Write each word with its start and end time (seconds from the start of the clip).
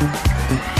Thank 0.00 0.78
you. 0.78 0.79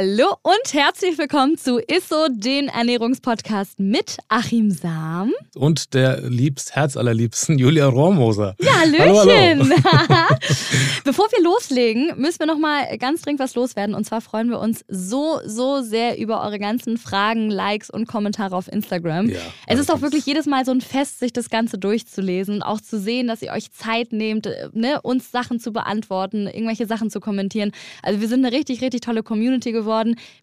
Hallo 0.00 0.36
und 0.42 0.74
herzlich 0.74 1.18
willkommen 1.18 1.58
zu 1.58 1.80
Isso, 1.80 2.28
den 2.30 2.68
Ernährungspodcast 2.68 3.80
mit 3.80 4.18
Achim 4.28 4.70
Sam. 4.70 5.32
Und 5.56 5.92
der 5.92 6.20
liebst, 6.20 6.76
herzallerliebsten 6.76 7.58
Julia 7.58 7.88
Rohrmoser. 7.88 8.54
Ja, 8.60 8.78
Hallöchen. 8.78 9.08
Hallo, 9.08 9.74
hallo. 9.82 10.36
Bevor 11.04 11.26
wir 11.32 11.42
loslegen, 11.42 12.12
müssen 12.16 12.38
wir 12.38 12.46
noch 12.46 12.60
mal 12.60 12.96
ganz 12.98 13.22
dringend 13.22 13.40
was 13.40 13.56
loswerden. 13.56 13.96
Und 13.96 14.04
zwar 14.04 14.20
freuen 14.20 14.50
wir 14.50 14.60
uns 14.60 14.84
so, 14.86 15.40
so 15.44 15.82
sehr 15.82 16.16
über 16.16 16.44
eure 16.44 16.60
ganzen 16.60 16.96
Fragen, 16.96 17.50
Likes 17.50 17.90
und 17.90 18.06
Kommentare 18.06 18.54
auf 18.54 18.70
Instagram. 18.70 19.30
Ja, 19.30 19.40
es 19.66 19.80
ist 19.80 19.90
auch 19.90 20.00
wirklich 20.00 20.24
jedes 20.26 20.46
Mal 20.46 20.64
so 20.64 20.70
ein 20.70 20.80
Fest, 20.80 21.18
sich 21.18 21.32
das 21.32 21.50
Ganze 21.50 21.76
durchzulesen 21.76 22.54
und 22.54 22.62
auch 22.62 22.80
zu 22.80 23.00
sehen, 23.00 23.26
dass 23.26 23.42
ihr 23.42 23.50
euch 23.50 23.72
Zeit 23.72 24.12
nehmt, 24.12 24.46
äh, 24.46 24.68
ne, 24.74 25.00
uns 25.02 25.32
Sachen 25.32 25.58
zu 25.58 25.72
beantworten, 25.72 26.46
irgendwelche 26.46 26.86
Sachen 26.86 27.10
zu 27.10 27.18
kommentieren. 27.18 27.72
Also 28.04 28.20
wir 28.20 28.28
sind 28.28 28.46
eine 28.46 28.56
richtig, 28.56 28.80
richtig 28.80 29.00
tolle 29.00 29.24
Community 29.24 29.72
geworden. 29.72 29.87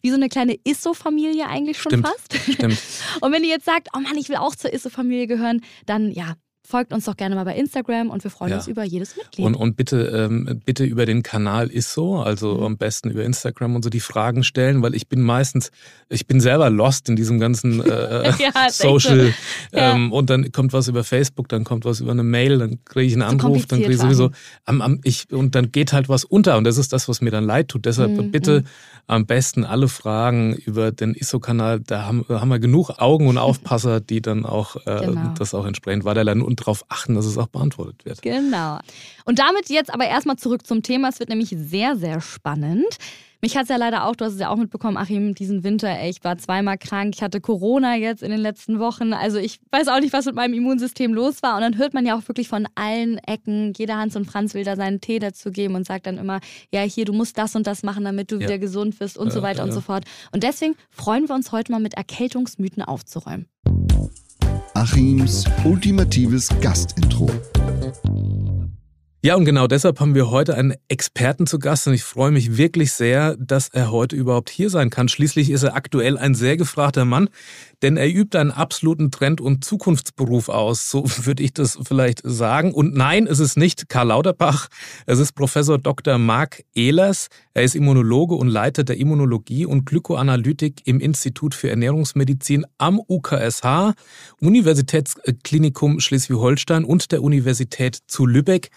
Wie 0.02 0.10
so 0.10 0.16
eine 0.16 0.28
kleine 0.28 0.56
Isso-Familie 0.64 1.46
eigentlich 1.48 1.78
schon 1.78 1.90
stimmt, 1.90 2.08
fast. 2.08 2.52
Stimmt. 2.52 2.78
Und 3.20 3.32
wenn 3.32 3.42
ihr 3.42 3.50
jetzt 3.50 3.64
sagt, 3.64 3.88
oh 3.94 4.00
Mann, 4.00 4.16
ich 4.16 4.28
will 4.28 4.36
auch 4.36 4.54
zur 4.54 4.72
Isso-Familie 4.72 5.26
gehören, 5.26 5.62
dann 5.86 6.10
ja, 6.10 6.34
folgt 6.66 6.92
uns 6.92 7.04
doch 7.04 7.16
gerne 7.16 7.34
mal 7.34 7.44
bei 7.44 7.54
Instagram 7.54 8.10
und 8.10 8.24
wir 8.24 8.30
freuen 8.30 8.50
ja. 8.50 8.56
uns 8.56 8.66
über 8.66 8.82
jedes 8.84 9.16
Mitglied. 9.16 9.46
Und, 9.46 9.54
und 9.54 9.76
bitte, 9.76 10.06
ähm, 10.06 10.60
bitte 10.64 10.84
über 10.84 11.06
den 11.06 11.22
Kanal 11.22 11.70
ISSO, 11.70 12.20
also 12.20 12.56
mhm. 12.56 12.62
am 12.64 12.76
besten 12.76 13.10
über 13.10 13.24
Instagram 13.24 13.76
und 13.76 13.82
so 13.82 13.90
die 13.90 14.00
Fragen 14.00 14.42
stellen, 14.42 14.82
weil 14.82 14.94
ich 14.94 15.08
bin 15.08 15.22
meistens, 15.22 15.70
ich 16.08 16.26
bin 16.26 16.40
selber 16.40 16.68
lost 16.68 17.08
in 17.08 17.16
diesem 17.16 17.38
ganzen 17.38 17.80
äh, 17.80 18.30
ja, 18.38 18.68
Social 18.70 19.32
so. 19.70 19.78
ähm, 19.78 20.12
und 20.12 20.28
dann 20.28 20.50
kommt 20.52 20.72
was 20.72 20.88
über 20.88 21.04
Facebook, 21.04 21.48
dann 21.48 21.64
kommt 21.64 21.84
was 21.84 22.00
über 22.00 22.10
eine 22.10 22.24
Mail, 22.24 22.58
dann 22.58 22.84
kriege 22.84 23.06
ich 23.06 23.12
einen 23.12 23.22
Anruf, 23.22 23.66
dann 23.66 23.80
kriege 23.80 23.92
ich 23.92 24.00
sowieso, 24.00 24.30
am, 24.64 24.82
am, 24.82 25.00
ich, 25.04 25.32
und 25.32 25.54
dann 25.54 25.70
geht 25.70 25.92
halt 25.92 26.08
was 26.08 26.24
unter 26.24 26.56
und 26.56 26.64
das 26.64 26.78
ist 26.78 26.92
das, 26.92 27.08
was 27.08 27.20
mir 27.20 27.30
dann 27.30 27.44
leid 27.44 27.68
tut. 27.68 27.84
Deshalb 27.84 28.10
mhm. 28.10 28.30
bitte 28.32 28.60
mhm. 28.60 28.66
am 29.06 29.26
besten 29.26 29.64
alle 29.64 29.88
Fragen 29.88 30.54
über 30.54 30.90
den 30.90 31.14
ISSO-Kanal, 31.14 31.80
da 31.80 32.06
haben, 32.06 32.24
haben 32.28 32.48
wir 32.48 32.58
genug 32.58 32.90
Augen 32.98 33.28
und 33.28 33.38
Aufpasser, 33.46 34.00
die 34.00 34.20
dann 34.20 34.44
auch 34.44 34.76
äh, 34.86 35.06
genau. 35.06 35.34
das 35.38 35.54
auch 35.54 35.64
entsprechend 35.64 36.04
weiterleiten 36.04 36.42
und 36.42 36.55
darauf 36.56 36.84
achten, 36.88 37.14
dass 37.14 37.26
es 37.26 37.38
auch 37.38 37.48
beantwortet 37.48 38.04
wird. 38.04 38.22
Genau. 38.22 38.78
Und 39.24 39.38
damit 39.38 39.68
jetzt 39.68 39.92
aber 39.92 40.06
erstmal 40.06 40.36
zurück 40.36 40.66
zum 40.66 40.82
Thema. 40.82 41.08
Es 41.08 41.18
wird 41.18 41.28
nämlich 41.28 41.50
sehr, 41.50 41.96
sehr 41.96 42.20
spannend. 42.20 42.98
Mich 43.42 43.56
hat 43.56 43.64
es 43.64 43.68
ja 43.68 43.76
leider 43.76 44.06
auch, 44.06 44.16
du 44.16 44.24
hast 44.24 44.34
es 44.34 44.40
ja 44.40 44.48
auch 44.48 44.56
mitbekommen, 44.56 44.96
Achim, 44.96 45.34
diesen 45.34 45.62
Winter, 45.62 45.88
ey, 45.88 46.10
ich 46.10 46.24
war 46.24 46.38
zweimal 46.38 46.78
krank, 46.78 47.14
ich 47.14 47.22
hatte 47.22 47.40
Corona 47.40 47.94
jetzt 47.94 48.22
in 48.22 48.30
den 48.30 48.40
letzten 48.40 48.78
Wochen. 48.78 49.12
Also 49.12 49.38
ich 49.38 49.60
weiß 49.70 49.88
auch 49.88 50.00
nicht, 50.00 50.12
was 50.12 50.24
mit 50.24 50.34
meinem 50.34 50.54
Immunsystem 50.54 51.12
los 51.12 51.42
war. 51.42 51.54
Und 51.56 51.60
dann 51.60 51.78
hört 51.78 51.92
man 51.92 52.06
ja 52.06 52.16
auch 52.16 52.26
wirklich 52.28 52.48
von 52.48 52.66
allen 52.74 53.18
Ecken, 53.18 53.72
jeder 53.76 53.98
Hans 53.98 54.16
und 54.16 54.24
Franz 54.24 54.54
will 54.54 54.64
da 54.64 54.74
seinen 54.74 55.00
Tee 55.00 55.18
dazu 55.18 55.50
geben 55.50 55.74
und 55.74 55.86
sagt 55.86 56.06
dann 56.06 56.18
immer, 56.18 56.40
ja, 56.72 56.80
hier, 56.80 57.04
du 57.04 57.12
musst 57.12 57.36
das 57.36 57.54
und 57.54 57.66
das 57.66 57.82
machen, 57.82 58.04
damit 58.04 58.32
du 58.32 58.36
ja. 58.36 58.42
wieder 58.42 58.58
gesund 58.58 58.98
wirst 59.00 59.18
und 59.18 59.28
ja, 59.28 59.34
so 59.34 59.42
weiter 59.42 59.58
ja, 59.58 59.64
und 59.64 59.72
so 59.72 59.80
fort. 59.80 60.04
Und 60.32 60.42
deswegen 60.42 60.74
freuen 60.90 61.28
wir 61.28 61.34
uns 61.34 61.52
heute 61.52 61.72
mal 61.72 61.80
mit 61.80 61.94
Erkältungsmythen 61.94 62.82
aufzuräumen. 62.82 63.46
Achims 64.76 65.46
ultimatives 65.64 66.50
Gastintro. 66.60 67.26
Ja, 69.26 69.34
und 69.34 69.44
genau 69.44 69.66
deshalb 69.66 69.98
haben 69.98 70.14
wir 70.14 70.30
heute 70.30 70.54
einen 70.54 70.74
Experten 70.86 71.48
zu 71.48 71.58
Gast 71.58 71.88
und 71.88 71.94
ich 71.94 72.04
freue 72.04 72.30
mich 72.30 72.58
wirklich 72.58 72.92
sehr, 72.92 73.36
dass 73.38 73.66
er 73.70 73.90
heute 73.90 74.14
überhaupt 74.14 74.50
hier 74.50 74.70
sein 74.70 74.88
kann. 74.88 75.08
Schließlich 75.08 75.50
ist 75.50 75.64
er 75.64 75.74
aktuell 75.74 76.16
ein 76.16 76.36
sehr 76.36 76.56
gefragter 76.56 77.04
Mann, 77.04 77.28
denn 77.82 77.96
er 77.96 78.08
übt 78.08 78.38
einen 78.38 78.52
absoluten 78.52 79.10
Trend- 79.10 79.40
und 79.40 79.64
Zukunftsberuf 79.64 80.48
aus. 80.48 80.88
So 80.92 81.04
würde 81.24 81.42
ich 81.42 81.52
das 81.52 81.76
vielleicht 81.82 82.20
sagen. 82.22 82.72
Und 82.72 82.94
nein, 82.94 83.26
es 83.26 83.40
ist 83.40 83.56
nicht 83.56 83.88
Karl 83.88 84.06
Lauterbach. 84.06 84.68
Es 85.06 85.18
ist 85.18 85.32
Professor 85.32 85.76
Dr. 85.76 86.18
Marc 86.18 86.62
Ehlers. 86.76 87.26
Er 87.52 87.64
ist 87.64 87.74
Immunologe 87.74 88.36
und 88.36 88.46
Leiter 88.46 88.84
der 88.84 88.96
Immunologie 88.96 89.66
und 89.66 89.86
Glykoanalytik 89.86 90.82
im 90.84 91.00
Institut 91.00 91.54
für 91.54 91.68
Ernährungsmedizin 91.68 92.64
am 92.78 93.00
UKSH, 93.00 93.94
Universitätsklinikum 94.40 95.98
Schleswig-Holstein 95.98 96.84
und 96.84 97.10
der 97.10 97.24
Universität 97.24 97.98
zu 98.06 98.24
Lübeck. 98.24 98.70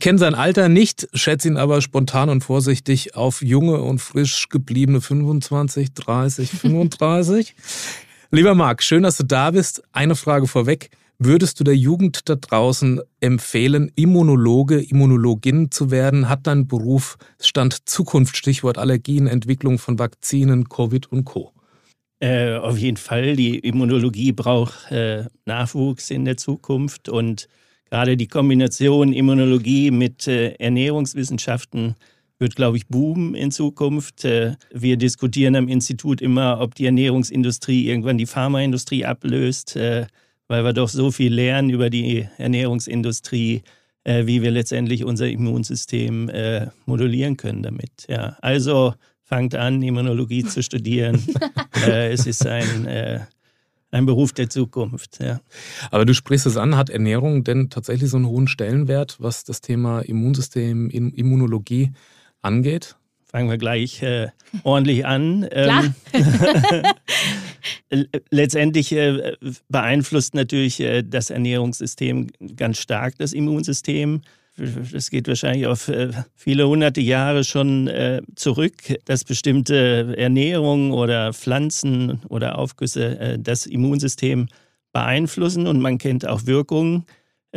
Kenne 0.00 0.18
sein 0.18 0.34
Alter 0.34 0.68
nicht, 0.68 1.08
schätze 1.12 1.48
ihn 1.48 1.56
aber 1.56 1.82
spontan 1.82 2.28
und 2.30 2.42
vorsichtig 2.42 3.16
auf 3.16 3.42
junge 3.42 3.82
und 3.82 4.00
frisch 4.00 4.48
gebliebene 4.48 5.00
25, 5.00 5.92
30, 5.92 6.50
35. 6.50 7.54
Lieber 8.30 8.54
Marc, 8.54 8.82
schön, 8.82 9.02
dass 9.02 9.16
du 9.16 9.24
da 9.24 9.50
bist. 9.50 9.82
Eine 9.92 10.16
Frage 10.16 10.46
vorweg. 10.46 10.90
Würdest 11.18 11.60
du 11.60 11.64
der 11.64 11.76
Jugend 11.76 12.28
da 12.28 12.34
draußen 12.34 13.00
empfehlen, 13.20 13.92
Immunologe, 13.94 14.82
Immunologin 14.82 15.70
zu 15.70 15.90
werden? 15.90 16.28
Hat 16.28 16.46
dein 16.46 16.66
Beruf 16.66 17.16
Stand 17.40 17.88
Zukunft, 17.88 18.36
Stichwort 18.36 18.78
Allergien, 18.78 19.28
Entwicklung 19.28 19.78
von 19.78 19.98
Vakzinen, 19.98 20.68
Covid 20.68 21.12
und 21.12 21.24
Co.? 21.24 21.52
Äh, 22.20 22.56
auf 22.56 22.78
jeden 22.78 22.96
Fall. 22.96 23.36
Die 23.36 23.58
Immunologie 23.58 24.32
braucht 24.32 24.90
äh, 24.90 25.26
Nachwuchs 25.44 26.10
in 26.10 26.24
der 26.24 26.36
Zukunft 26.36 27.08
und 27.08 27.48
gerade 27.94 28.16
die 28.16 28.26
Kombination 28.26 29.12
Immunologie 29.12 29.92
mit 29.92 30.26
äh, 30.26 30.54
Ernährungswissenschaften 30.54 31.94
wird, 32.40 32.56
glaube 32.56 32.76
ich, 32.76 32.88
boomen 32.88 33.36
in 33.36 33.52
Zukunft. 33.52 34.24
Äh, 34.24 34.56
wir 34.72 34.96
diskutieren 34.96 35.54
am 35.54 35.68
Institut 35.68 36.20
immer, 36.20 36.60
ob 36.60 36.74
die 36.74 36.86
Ernährungsindustrie 36.86 37.86
irgendwann 37.86 38.18
die 38.18 38.26
Pharmaindustrie 38.26 39.04
ablöst, 39.04 39.76
äh, 39.76 40.08
weil 40.48 40.64
wir 40.64 40.72
doch 40.72 40.88
so 40.88 41.12
viel 41.12 41.32
lernen 41.32 41.70
über 41.70 41.88
die 41.88 42.26
Ernährungsindustrie, 42.36 43.62
äh, 44.02 44.26
wie 44.26 44.42
wir 44.42 44.50
letztendlich 44.50 45.04
unser 45.04 45.28
Immunsystem 45.28 46.32
modulieren 46.86 47.36
können 47.36 47.62
damit. 47.62 48.06
Ja, 48.08 48.36
also 48.42 48.94
fangt 49.22 49.54
an, 49.54 49.80
Immunologie 49.82 50.42
zu 50.42 50.64
studieren. 50.64 51.22
es 51.86 52.26
ist 52.26 52.44
ein 52.44 53.28
ein 53.94 54.06
Beruf 54.06 54.32
der 54.32 54.50
Zukunft. 54.50 55.20
Ja. 55.20 55.40
Aber 55.90 56.04
du 56.04 56.14
sprichst 56.14 56.46
es 56.46 56.56
an, 56.56 56.76
hat 56.76 56.90
Ernährung 56.90 57.44
denn 57.44 57.70
tatsächlich 57.70 58.10
so 58.10 58.16
einen 58.16 58.26
hohen 58.26 58.48
Stellenwert, 58.48 59.16
was 59.20 59.44
das 59.44 59.60
Thema 59.60 60.00
Immunsystem, 60.00 60.90
Immunologie 60.90 61.92
angeht? 62.42 62.96
Fangen 63.24 63.48
wir 63.48 63.58
gleich 63.58 64.02
äh, 64.02 64.28
ordentlich 64.64 65.06
an. 65.06 65.48
Ähm, 67.90 68.04
letztendlich 68.30 68.92
äh, 68.92 69.36
beeinflusst 69.68 70.34
natürlich 70.34 70.80
äh, 70.80 71.02
das 71.02 71.30
Ernährungssystem 71.30 72.28
ganz 72.56 72.78
stark 72.78 73.16
das 73.18 73.32
Immunsystem. 73.32 74.22
Das 74.56 75.10
geht 75.10 75.26
wahrscheinlich 75.26 75.66
auf 75.66 75.88
äh, 75.88 76.10
viele 76.36 76.68
hunderte 76.68 77.00
Jahre 77.00 77.42
schon 77.42 77.88
äh, 77.88 78.22
zurück, 78.36 78.74
dass 79.04 79.24
bestimmte 79.24 80.14
Ernährung 80.16 80.92
oder 80.92 81.32
Pflanzen 81.32 82.20
oder 82.28 82.56
Aufgüsse 82.58 83.18
äh, 83.18 83.38
das 83.38 83.66
Immunsystem 83.66 84.46
beeinflussen 84.92 85.66
und 85.66 85.80
man 85.80 85.98
kennt 85.98 86.26
auch 86.26 86.46
Wirkungen. 86.46 87.04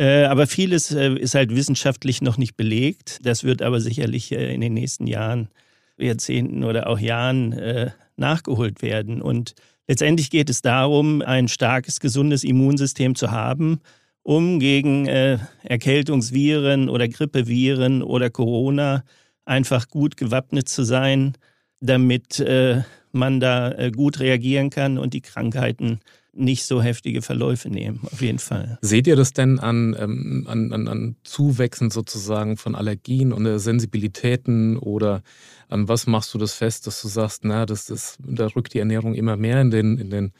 Aber 0.00 0.46
vieles 0.46 0.92
ist 0.92 1.34
halt 1.34 1.52
wissenschaftlich 1.52 2.22
noch 2.22 2.36
nicht 2.38 2.56
belegt. 2.56 3.18
Das 3.24 3.42
wird 3.42 3.62
aber 3.62 3.80
sicherlich 3.80 4.30
in 4.30 4.60
den 4.60 4.72
nächsten 4.72 5.08
Jahren, 5.08 5.48
Jahrzehnten 5.96 6.62
oder 6.62 6.86
auch 6.86 7.00
Jahren 7.00 7.92
nachgeholt 8.16 8.80
werden. 8.80 9.20
Und 9.20 9.56
letztendlich 9.88 10.30
geht 10.30 10.50
es 10.50 10.62
darum, 10.62 11.20
ein 11.20 11.48
starkes, 11.48 11.98
gesundes 11.98 12.44
Immunsystem 12.44 13.16
zu 13.16 13.32
haben. 13.32 13.80
Um 14.22 14.58
gegen 14.58 15.06
äh, 15.06 15.38
Erkältungsviren 15.62 16.88
oder 16.88 17.08
Grippeviren 17.08 18.02
oder 18.02 18.30
Corona 18.30 19.04
einfach 19.44 19.88
gut 19.88 20.16
gewappnet 20.16 20.68
zu 20.68 20.82
sein, 20.84 21.34
damit 21.80 22.40
äh, 22.40 22.82
man 23.12 23.40
da 23.40 23.72
äh, 23.72 23.90
gut 23.90 24.20
reagieren 24.20 24.70
kann 24.70 24.98
und 24.98 25.14
die 25.14 25.22
Krankheiten 25.22 26.00
nicht 26.38 26.64
so 26.64 26.80
heftige 26.80 27.20
Verläufe 27.20 27.68
nehmen, 27.68 28.00
auf 28.12 28.22
jeden 28.22 28.38
Fall. 28.38 28.78
Seht 28.80 29.06
ihr 29.06 29.16
das 29.16 29.32
denn 29.32 29.58
an, 29.58 29.96
ähm, 29.98 30.46
an, 30.48 30.72
an, 30.72 30.88
an 30.88 31.16
Zuwächsen 31.24 31.90
sozusagen 31.90 32.56
von 32.56 32.74
Allergien 32.74 33.32
und 33.32 33.58
Sensibilitäten 33.58 34.76
oder 34.76 35.22
an 35.68 35.88
was 35.88 36.06
machst 36.06 36.32
du 36.34 36.38
das 36.38 36.54
fest, 36.54 36.86
dass 36.86 37.02
du 37.02 37.08
sagst, 37.08 37.44
na, 37.44 37.66
das, 37.66 37.86
das, 37.86 38.18
da 38.24 38.46
rückt 38.46 38.74
die 38.74 38.78
Ernährung 38.78 39.14
immer 39.14 39.36
mehr 39.36 39.60
in 39.60 39.70
den, 39.70 39.98
in 39.98 40.10
den 40.10 40.32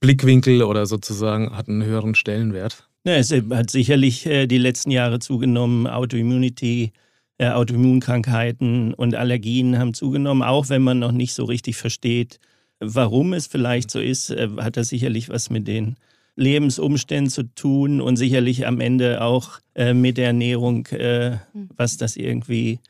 Blickwinkel 0.00 0.62
oder 0.62 0.86
sozusagen 0.86 1.54
hat 1.54 1.68
einen 1.68 1.84
höheren 1.84 2.14
Stellenwert? 2.14 2.88
Ja, 3.06 3.14
es 3.14 3.30
hat 3.30 3.70
sicherlich 3.70 4.26
äh, 4.26 4.48
die 4.48 4.58
letzten 4.58 4.90
Jahre 4.90 5.20
zugenommen, 5.20 5.86
Autoimmunity, 5.86 6.92
äh, 7.38 7.50
Autoimmunkrankheiten 7.50 8.94
und 8.94 9.14
Allergien 9.14 9.78
haben 9.78 9.94
zugenommen, 9.94 10.42
auch 10.42 10.70
wenn 10.70 10.82
man 10.82 10.98
noch 10.98 11.12
nicht 11.12 11.32
so 11.32 11.44
richtig 11.44 11.76
versteht, 11.76 12.40
warum 12.80 13.32
es 13.32 13.46
vielleicht 13.46 13.92
so 13.92 14.00
ist, 14.00 14.30
äh, 14.30 14.48
hat 14.58 14.76
das 14.76 14.88
sicherlich 14.88 15.28
was 15.28 15.50
mit 15.50 15.68
den 15.68 15.94
Lebensumständen 16.34 17.30
zu 17.30 17.44
tun 17.44 18.00
und 18.00 18.16
sicherlich 18.16 18.66
am 18.66 18.80
Ende 18.80 19.22
auch 19.22 19.60
äh, 19.76 19.94
mit 19.94 20.16
der 20.16 20.26
Ernährung, 20.26 20.86
äh, 20.86 21.38
hm. 21.52 21.68
was 21.76 21.98
das 21.98 22.16
irgendwie 22.16 22.80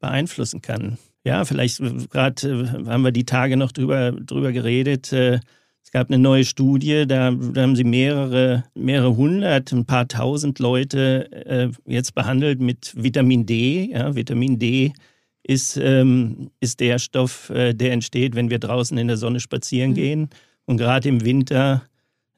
beeinflussen 0.00 0.62
kann. 0.62 0.96
Ja, 1.22 1.44
vielleicht 1.44 1.80
äh, 1.80 1.92
gerade 2.10 2.48
äh, 2.48 2.88
haben 2.88 3.04
wir 3.04 3.12
die 3.12 3.26
Tage 3.26 3.58
noch 3.58 3.72
drüber, 3.72 4.12
drüber 4.12 4.52
geredet. 4.52 5.12
Es 5.86 5.92
gab 5.92 6.10
eine 6.10 6.18
neue 6.18 6.44
Studie, 6.44 7.06
da, 7.06 7.30
da, 7.30 7.62
haben 7.62 7.76
sie 7.76 7.84
mehrere, 7.84 8.64
mehrere 8.74 9.16
hundert, 9.16 9.70
ein 9.70 9.84
paar 9.84 10.08
tausend 10.08 10.58
Leute 10.58 11.30
äh, 11.46 11.68
jetzt 11.86 12.12
behandelt 12.12 12.60
mit 12.60 12.92
Vitamin 12.96 13.46
D. 13.46 13.92
Ja, 13.92 14.16
Vitamin 14.16 14.58
D 14.58 14.92
ist, 15.44 15.76
ähm, 15.76 16.50
ist 16.58 16.80
der 16.80 16.98
Stoff, 16.98 17.50
äh, 17.50 17.72
der 17.72 17.92
entsteht, 17.92 18.34
wenn 18.34 18.50
wir 18.50 18.58
draußen 18.58 18.98
in 18.98 19.06
der 19.06 19.16
Sonne 19.16 19.38
spazieren 19.38 19.90
mhm. 19.90 19.94
gehen. 19.94 20.28
Und 20.64 20.78
gerade 20.78 21.08
im 21.08 21.24
Winter 21.24 21.84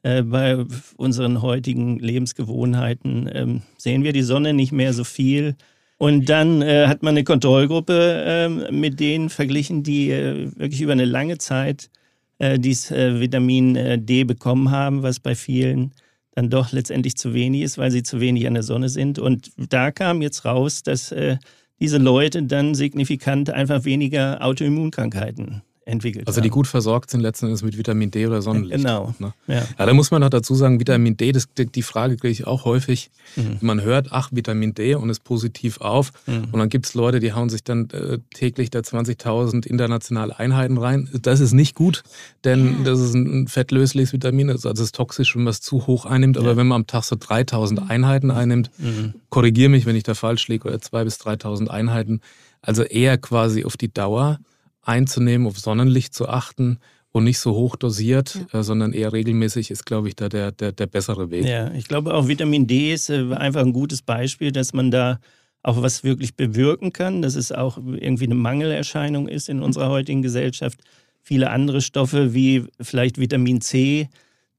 äh, 0.03 0.21
bei 0.21 0.63
unseren 0.97 1.41
heutigen 1.41 1.97
Lebensgewohnheiten 1.97 3.27
ähm, 3.33 3.61
sehen 3.79 4.03
wir 4.03 4.13
die 4.13 4.21
Sonne 4.21 4.53
nicht 4.53 4.73
mehr 4.73 4.93
so 4.93 5.03
viel. 5.03 5.55
Und 5.97 6.29
dann 6.29 6.61
äh, 6.61 6.85
hat 6.85 7.01
man 7.01 7.15
eine 7.15 7.23
Kontrollgruppe 7.23 8.23
ähm, 8.27 8.79
mit 8.79 8.99
denen 8.99 9.31
verglichen, 9.31 9.81
die 9.81 10.11
äh, 10.11 10.51
wirklich 10.55 10.81
über 10.81 10.91
eine 10.91 11.05
lange 11.05 11.39
Zeit 11.39 11.89
äh, 12.39 12.57
dieses 12.59 12.91
äh, 12.91 13.19
Vitamin 13.19 13.75
äh, 13.75 13.99
D 13.99 14.23
bekommen 14.23 14.71
haben, 14.71 15.03
was 15.03 15.19
bei 15.19 15.35
vielen 15.35 15.91
dann 16.35 16.49
doch 16.49 16.71
letztendlich 16.71 17.17
zu 17.17 17.33
wenig 17.33 17.61
ist, 17.61 17.77
weil 17.77 17.91
sie 17.91 18.03
zu 18.03 18.19
wenig 18.19 18.47
an 18.47 18.53
der 18.53 18.63
Sonne 18.63 18.89
sind. 18.89 19.19
Und 19.19 19.51
da 19.57 19.91
kam 19.91 20.21
jetzt 20.21 20.45
raus, 20.45 20.83
dass 20.83 21.11
äh, 21.11 21.37
diese 21.79 21.97
Leute 21.97 22.43
dann 22.43 22.75
signifikant 22.75 23.49
einfach 23.49 23.85
weniger 23.85 24.43
Autoimmunkrankheiten 24.43 25.61
entwickelt 25.89 26.27
Also 26.27 26.41
die 26.41 26.49
gut 26.49 26.67
versorgt 26.67 27.09
sind 27.09 27.21
letzten 27.21 27.47
Endes 27.47 27.63
mit 27.63 27.77
Vitamin 27.77 28.11
D 28.11 28.27
oder 28.27 28.41
Sonnenlicht. 28.41 28.83
Genau. 28.83 29.13
Ne? 29.19 29.33
Ja. 29.47 29.55
ja. 29.77 29.85
da 29.85 29.93
muss 29.93 30.11
man 30.11 30.21
noch 30.21 30.29
dazu 30.29 30.55
sagen, 30.55 30.79
Vitamin 30.79 31.17
D, 31.17 31.31
das, 31.31 31.47
die 31.57 31.81
Frage 31.81 32.17
kriege 32.17 32.31
ich 32.31 32.47
auch 32.47 32.65
häufig. 32.65 33.11
Mhm. 33.35 33.57
Man 33.61 33.81
hört, 33.81 34.07
ach, 34.11 34.29
Vitamin 34.31 34.73
D 34.73 34.95
und 34.95 35.09
ist 35.09 35.23
positiv 35.23 35.81
auf. 35.81 36.11
Mhm. 36.27 36.49
Und 36.51 36.59
dann 36.59 36.69
gibt 36.69 36.85
es 36.85 36.93
Leute, 36.93 37.19
die 37.19 37.33
hauen 37.33 37.49
sich 37.49 37.63
dann 37.63 37.89
äh, 37.89 38.19
täglich 38.33 38.69
da 38.69 38.79
20.000 38.79 39.65
internationale 39.65 40.37
Einheiten 40.37 40.77
rein. 40.77 41.09
Das 41.21 41.39
ist 41.39 41.53
nicht 41.53 41.75
gut, 41.75 42.03
denn 42.43 42.83
das 42.83 42.99
ist 42.99 43.13
ein 43.13 43.47
fettlösliches 43.47 44.13
Vitamin. 44.13 44.49
Also 44.49 44.69
es 44.69 44.79
ist 44.79 44.95
toxisch, 44.95 45.35
wenn 45.35 45.43
man 45.43 45.51
es 45.51 45.61
zu 45.61 45.87
hoch 45.87 46.05
einnimmt. 46.05 46.37
Aber 46.37 46.51
ja. 46.51 46.57
wenn 46.57 46.67
man 46.67 46.77
am 46.77 46.87
Tag 46.87 47.03
so 47.03 47.15
3.000 47.15 47.89
Einheiten 47.89 48.31
einnimmt, 48.31 48.71
mhm. 48.77 49.13
korrigiere 49.29 49.69
mich, 49.69 49.85
wenn 49.85 49.95
ich 49.95 50.03
da 50.03 50.13
falsch 50.13 50.47
liege, 50.47 50.67
oder 50.67 50.77
2.000 50.77 51.03
bis 51.03 51.15
3.000 51.17 51.67
Einheiten, 51.67 52.21
also 52.61 52.83
eher 52.83 53.17
quasi 53.17 53.63
auf 53.63 53.77
die 53.77 53.91
Dauer 53.91 54.39
einzunehmen, 54.81 55.47
auf 55.47 55.59
Sonnenlicht 55.59 56.13
zu 56.13 56.27
achten 56.27 56.79
und 57.11 57.23
nicht 57.23 57.39
so 57.39 57.53
hoch 57.53 57.75
dosiert, 57.75 58.39
ja. 58.53 58.59
äh, 58.59 58.63
sondern 58.63 58.93
eher 58.93 59.13
regelmäßig 59.13 59.71
ist, 59.71 59.85
glaube 59.85 60.07
ich, 60.07 60.15
da 60.15 60.29
der, 60.29 60.51
der, 60.51 60.71
der 60.71 60.87
bessere 60.87 61.31
Weg. 61.31 61.45
Ja, 61.45 61.71
ich 61.73 61.87
glaube 61.87 62.13
auch 62.13 62.27
Vitamin 62.27 62.67
D 62.67 62.93
ist 62.93 63.09
äh, 63.09 63.33
einfach 63.33 63.61
ein 63.61 63.73
gutes 63.73 64.01
Beispiel, 64.01 64.51
dass 64.51 64.73
man 64.73 64.91
da 64.91 65.19
auch 65.63 65.81
was 65.81 66.03
wirklich 66.03 66.35
bewirken 66.35 66.93
kann, 66.93 67.21
dass 67.21 67.35
es 67.35 67.51
auch 67.51 67.77
irgendwie 67.77 68.25
eine 68.25 68.35
Mangelerscheinung 68.35 69.27
ist 69.27 69.49
in 69.49 69.61
unserer 69.61 69.89
heutigen 69.89 70.21
Gesellschaft. 70.21 70.79
Viele 71.21 71.49
andere 71.49 71.81
Stoffe 71.81 72.33
wie 72.33 72.65
vielleicht 72.79 73.19
Vitamin 73.19 73.59
C, 73.59 74.07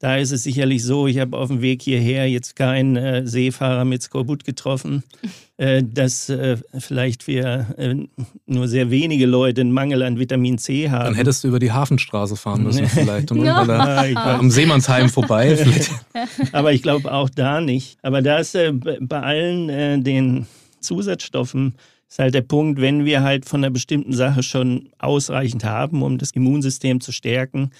da 0.00 0.16
ist 0.16 0.32
es 0.32 0.44
sicherlich 0.44 0.82
so, 0.82 1.06
ich 1.06 1.18
habe 1.18 1.36
auf 1.36 1.48
dem 1.48 1.60
Weg 1.60 1.82
hierher 1.82 2.28
jetzt 2.28 2.56
keinen 2.56 2.96
äh, 2.96 3.26
Seefahrer 3.26 3.84
mit 3.84 4.02
Skorbut 4.02 4.44
getroffen, 4.44 5.04
äh, 5.58 5.82
dass 5.84 6.30
äh, 6.30 6.56
vielleicht 6.78 7.26
wir 7.26 7.66
äh, 7.76 7.96
nur 8.46 8.66
sehr 8.66 8.90
wenige 8.90 9.26
Leute 9.26 9.60
einen 9.60 9.72
Mangel 9.72 10.02
an 10.02 10.18
Vitamin 10.18 10.56
C 10.56 10.88
haben. 10.88 11.04
Dann 11.04 11.14
hättest 11.14 11.44
du 11.44 11.48
über 11.48 11.58
die 11.58 11.70
Hafenstraße 11.70 12.36
fahren 12.36 12.62
müssen 12.62 12.86
vielleicht. 12.88 13.30
Und 13.30 13.44
ja. 13.44 13.64
da, 13.66 14.38
am 14.38 14.50
Seemannsheim 14.50 15.10
vorbei. 15.10 15.58
Aber 16.52 16.72
ich 16.72 16.82
glaube 16.82 17.12
auch 17.12 17.28
da 17.28 17.60
nicht. 17.60 17.98
Aber 18.00 18.22
da 18.22 18.38
ist 18.38 18.54
äh, 18.54 18.72
bei 18.72 19.20
allen 19.20 19.68
äh, 19.68 20.00
den 20.00 20.46
Zusatzstoffen 20.80 21.74
ist 22.08 22.18
halt 22.18 22.34
der 22.34 22.40
Punkt, 22.40 22.80
wenn 22.80 23.04
wir 23.04 23.22
halt 23.22 23.44
von 23.44 23.62
einer 23.62 23.70
bestimmten 23.70 24.14
Sache 24.14 24.42
schon 24.42 24.88
ausreichend 24.98 25.64
haben, 25.64 26.02
um 26.02 26.16
das 26.16 26.30
Immunsystem 26.30 27.02
zu 27.02 27.12
stärken, 27.12 27.70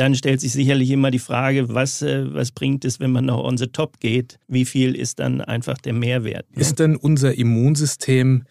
dann 0.00 0.14
stellt 0.14 0.40
sich 0.40 0.52
sicherlich 0.52 0.90
immer 0.90 1.10
die 1.10 1.18
Frage, 1.18 1.74
was, 1.74 2.00
äh, 2.00 2.24
was 2.32 2.52
bringt 2.52 2.86
es, 2.86 3.00
wenn 3.00 3.12
man 3.12 3.26
noch 3.26 3.44
on 3.44 3.58
the 3.58 3.66
top 3.66 4.00
geht? 4.00 4.38
Wie 4.48 4.64
viel 4.64 4.96
ist 4.96 5.18
dann 5.18 5.42
einfach 5.42 5.76
der 5.76 5.92
Mehrwert? 5.92 6.46
Ne? 6.56 6.62
Ist 6.62 6.78
denn 6.78 6.96
unser 6.96 7.36
Immunsystem 7.36 8.44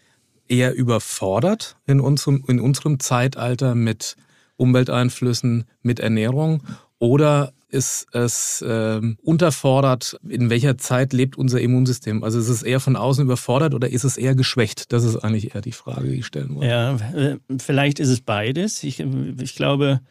eher 0.48 0.75
überfordert 0.75 1.75
in 1.88 2.01
unserem, 2.01 2.44
in 2.48 2.60
unserem 2.60 3.00
Zeitalter 3.00 3.74
mit 3.74 4.16
Umwelteinflüssen, 4.57 5.63
mit 5.81 6.00
Ernährung? 6.00 6.62
Oder 7.00 7.51
ist 7.69 8.06
es 8.12 8.62
äh, 8.62 9.01
unterfordert? 9.24 10.19
In 10.28 10.51
welcher 10.51 10.78
Zeit 10.78 11.13
lebt 11.13 11.36
unser 11.36 11.62
Immunsystem? 11.62 12.24
Also 12.24 12.38
ist 12.38 12.50
es 12.50 12.62
eher 12.62 12.80
von 12.80 12.96
außen 12.96 13.24
überfordert 13.24 13.74
oder 13.74 13.90
ist 13.90 14.04
es 14.04 14.18
eher 14.18 14.36
geschwächt? 14.36 14.94
Das 14.94 15.04
ist 15.04 15.18
eigentlich 15.18 15.56
eher 15.56 15.62
die 15.62 15.72
Frage, 15.72 16.10
die 16.10 16.19
ich 16.19 16.28
stellen 16.28 16.54
wollte. 16.56 16.68
Ja, 16.68 16.96
äh, 17.16 17.38
vielleicht 17.57 18.00
ist 18.00 18.10
es 18.10 18.22
beides. 18.22 18.84
Ich, 18.84 19.00
ich 19.00 19.56
glaube, 19.56 20.01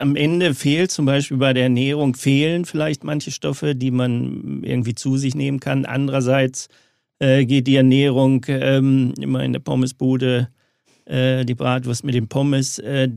am 0.00 0.16
Ende 0.16 0.54
fehlt 0.54 0.90
zum 0.90 1.04
Beispiel 1.04 1.36
bei 1.36 1.52
der 1.52 1.64
Ernährung, 1.64 2.14
fehlen 2.14 2.64
vielleicht 2.64 3.04
manche 3.04 3.30
Stoffe, 3.30 3.74
die 3.74 3.90
man 3.90 4.62
irgendwie 4.62 4.94
zu 4.94 5.18
sich 5.18 5.34
nehmen 5.34 5.60
kann. 5.60 5.84
Andererseits 5.84 6.68
äh, 7.18 7.44
geht 7.44 7.66
die 7.66 7.76
Ernährung 7.76 8.44
ähm, 8.48 9.12
immer 9.20 9.44
in 9.44 9.52
der 9.52 9.60
Pommesbude, 9.60 10.48
äh, 11.04 11.44
die 11.44 11.54
Bratwurst 11.54 12.02
mit 12.04 12.14
dem 12.14 12.28
Pommes, 12.28 12.78
äh, 12.78 13.10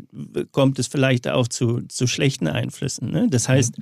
kommt 0.52 0.78
es 0.78 0.88
vielleicht 0.88 1.28
auch 1.30 1.48
zu, 1.48 1.82
zu 1.88 2.06
schlechten 2.06 2.48
Einflüssen. 2.48 3.12
Ne? 3.12 3.28
Das 3.30 3.48
heißt, 3.48 3.76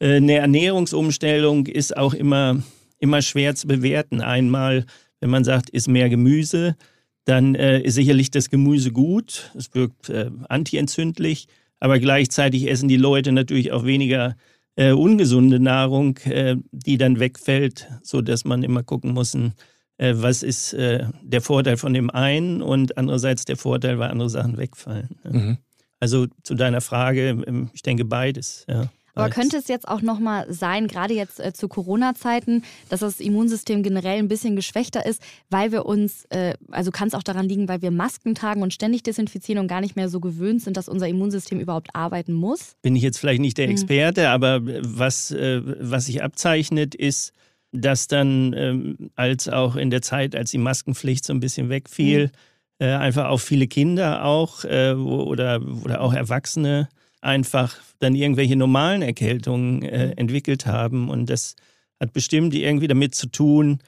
äh, 0.00 0.16
eine 0.16 0.38
Ernährungsumstellung 0.38 1.66
ist 1.66 1.96
auch 1.96 2.12
immer, 2.12 2.60
immer 2.98 3.22
schwer 3.22 3.54
zu 3.54 3.68
bewerten. 3.68 4.20
Einmal, 4.20 4.84
wenn 5.20 5.30
man 5.30 5.44
sagt, 5.44 5.70
ist 5.70 5.86
mehr 5.86 6.08
Gemüse, 6.08 6.76
dann 7.24 7.54
äh, 7.54 7.80
ist 7.80 7.94
sicherlich 7.94 8.32
das 8.32 8.50
Gemüse 8.50 8.90
gut, 8.90 9.52
es 9.56 9.72
wirkt 9.74 10.08
äh, 10.08 10.30
antientzündlich 10.48 11.46
aber 11.80 11.98
gleichzeitig 11.98 12.68
essen 12.70 12.88
die 12.88 12.96
Leute 12.96 13.32
natürlich 13.32 13.72
auch 13.72 13.84
weniger 13.84 14.36
äh, 14.76 14.92
ungesunde 14.92 15.60
Nahrung, 15.60 16.18
äh, 16.18 16.56
die 16.70 16.98
dann 16.98 17.18
wegfällt, 17.18 17.88
sodass 18.02 18.44
man 18.44 18.62
immer 18.62 18.82
gucken 18.82 19.12
muss, 19.12 19.34
äh, 19.34 20.14
was 20.16 20.42
ist 20.42 20.72
äh, 20.74 21.06
der 21.22 21.40
Vorteil 21.40 21.76
von 21.76 21.92
dem 21.92 22.10
einen 22.10 22.62
und 22.62 22.96
andererseits 22.96 23.44
der 23.44 23.56
Vorteil, 23.56 23.98
weil 23.98 24.10
andere 24.10 24.30
Sachen 24.30 24.56
wegfallen. 24.56 25.18
Mhm. 25.24 25.58
Also 26.00 26.26
zu 26.44 26.54
deiner 26.54 26.80
Frage, 26.80 27.42
ähm, 27.46 27.70
ich 27.72 27.82
denke 27.82 28.04
beides. 28.04 28.64
Ja. 28.68 28.88
Aber 29.18 29.30
könnte 29.30 29.56
es 29.56 29.68
jetzt 29.68 29.88
auch 29.88 30.02
nochmal 30.02 30.52
sein, 30.52 30.88
gerade 30.88 31.14
jetzt 31.14 31.40
äh, 31.40 31.52
zu 31.52 31.68
Corona-Zeiten, 31.68 32.62
dass 32.88 33.00
das 33.00 33.20
Immunsystem 33.20 33.82
generell 33.82 34.18
ein 34.18 34.28
bisschen 34.28 34.56
geschwächter 34.56 35.04
ist, 35.04 35.22
weil 35.50 35.72
wir 35.72 35.86
uns, 35.86 36.24
äh, 36.30 36.54
also 36.70 36.90
kann 36.90 37.08
es 37.08 37.14
auch 37.14 37.22
daran 37.22 37.48
liegen, 37.48 37.68
weil 37.68 37.82
wir 37.82 37.90
Masken 37.90 38.34
tragen 38.34 38.62
und 38.62 38.72
ständig 38.72 39.02
desinfizieren 39.02 39.60
und 39.60 39.68
gar 39.68 39.80
nicht 39.80 39.96
mehr 39.96 40.08
so 40.08 40.20
gewöhnt 40.20 40.62
sind, 40.62 40.76
dass 40.76 40.88
unser 40.88 41.08
Immunsystem 41.08 41.60
überhaupt 41.60 41.94
arbeiten 41.94 42.32
muss? 42.32 42.76
Bin 42.82 42.96
ich 42.96 43.02
jetzt 43.02 43.18
vielleicht 43.18 43.40
nicht 43.40 43.58
der 43.58 43.66
mhm. 43.66 43.72
Experte, 43.72 44.22
mhm. 44.22 44.26
aber 44.26 44.60
was, 44.62 45.30
äh, 45.30 45.60
was 45.64 46.06
sich 46.06 46.22
abzeichnet, 46.22 46.94
ist, 46.94 47.32
dass 47.72 48.08
dann, 48.08 48.54
ähm, 48.56 49.10
als 49.14 49.48
auch 49.48 49.76
in 49.76 49.90
der 49.90 50.02
Zeit, 50.02 50.34
als 50.34 50.50
die 50.50 50.58
Maskenpflicht 50.58 51.24
so 51.24 51.32
ein 51.32 51.40
bisschen 51.40 51.68
wegfiel, 51.68 52.26
mhm. 52.26 52.86
äh, 52.86 52.94
einfach 52.94 53.26
auch 53.26 53.40
viele 53.40 53.66
Kinder 53.66 54.24
auch 54.24 54.64
äh, 54.64 54.92
oder, 54.92 55.60
oder 55.84 56.00
auch 56.00 56.14
Erwachsene 56.14 56.88
einfach 57.20 57.76
dann 57.98 58.14
irgendwelche 58.14 58.56
normalen 58.56 59.02
Erkältungen 59.02 59.82
äh, 59.82 60.06
mhm. 60.06 60.12
entwickelt 60.16 60.66
haben. 60.66 61.08
Und 61.08 61.28
das 61.30 61.56
hat 62.00 62.12
bestimmt 62.12 62.54
irgendwie 62.54 62.88
damit 62.88 63.14
zu 63.14 63.26
tun, 63.26 63.80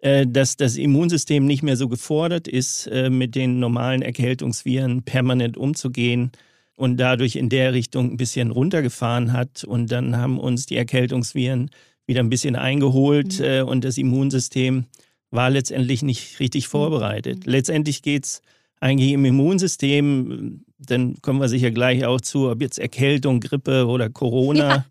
äh, 0.00 0.26
dass 0.26 0.56
das 0.56 0.76
Immunsystem 0.76 1.46
nicht 1.46 1.62
mehr 1.62 1.76
so 1.76 1.88
gefordert 1.88 2.46
ist, 2.46 2.86
äh, 2.88 3.10
mit 3.10 3.34
den 3.34 3.58
normalen 3.58 4.02
Erkältungsviren 4.02 5.02
permanent 5.02 5.56
umzugehen 5.56 6.32
und 6.76 6.98
dadurch 6.98 7.36
in 7.36 7.48
der 7.48 7.72
Richtung 7.72 8.12
ein 8.12 8.16
bisschen 8.16 8.50
runtergefahren 8.50 9.32
hat. 9.32 9.64
Und 9.64 9.90
dann 9.90 10.16
haben 10.16 10.38
uns 10.38 10.66
die 10.66 10.76
Erkältungsviren 10.76 11.70
wieder 12.06 12.20
ein 12.20 12.28
bisschen 12.28 12.56
eingeholt 12.56 13.38
mhm. 13.38 13.44
äh, 13.44 13.60
und 13.62 13.84
das 13.84 13.96
Immunsystem 13.96 14.84
war 15.30 15.50
letztendlich 15.50 16.02
nicht 16.02 16.38
richtig 16.38 16.68
vorbereitet. 16.68 17.46
Mhm. 17.46 17.52
Letztendlich 17.52 18.02
geht 18.02 18.24
es 18.24 18.42
eigentlich 18.84 19.12
im 19.12 19.24
Immunsystem, 19.24 20.62
dann 20.78 21.16
kommen 21.22 21.40
wir 21.40 21.48
sicher 21.48 21.70
gleich 21.70 22.04
auch 22.04 22.20
zu, 22.20 22.50
ob 22.50 22.60
jetzt 22.60 22.78
Erkältung, 22.78 23.40
Grippe 23.40 23.86
oder 23.86 24.10
Corona. 24.10 24.68
Ja. 24.68 24.84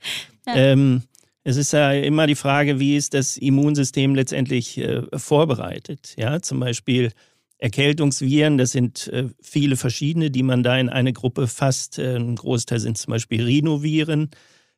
Ja. 0.45 0.55
Ähm, 0.55 1.03
es 1.45 1.57
ist 1.57 1.73
ja 1.73 1.93
immer 1.93 2.25
die 2.27 2.35
Frage, 2.35 2.79
wie 2.79 2.97
ist 2.97 3.13
das 3.13 3.37
Immunsystem 3.37 4.15
letztendlich 4.15 4.77
äh, 4.77 5.03
vorbereitet? 5.15 6.15
Ja, 6.17 6.41
zum 6.41 6.59
Beispiel 6.59 7.11
Erkältungsviren, 7.59 8.57
das 8.57 8.71
sind 8.71 9.07
äh, 9.09 9.29
viele 9.41 9.77
verschiedene, 9.77 10.31
die 10.31 10.43
man 10.43 10.63
da 10.63 10.77
in 10.77 10.89
eine 10.89 11.13
Gruppe 11.13 11.47
fasst. 11.47 11.99
Äh, 11.99 12.15
ein 12.15 12.35
Großteil 12.35 12.79
sind 12.79 12.97
zum 12.97 13.11
Beispiel 13.11 13.43
Rhinoviren. 13.43 14.31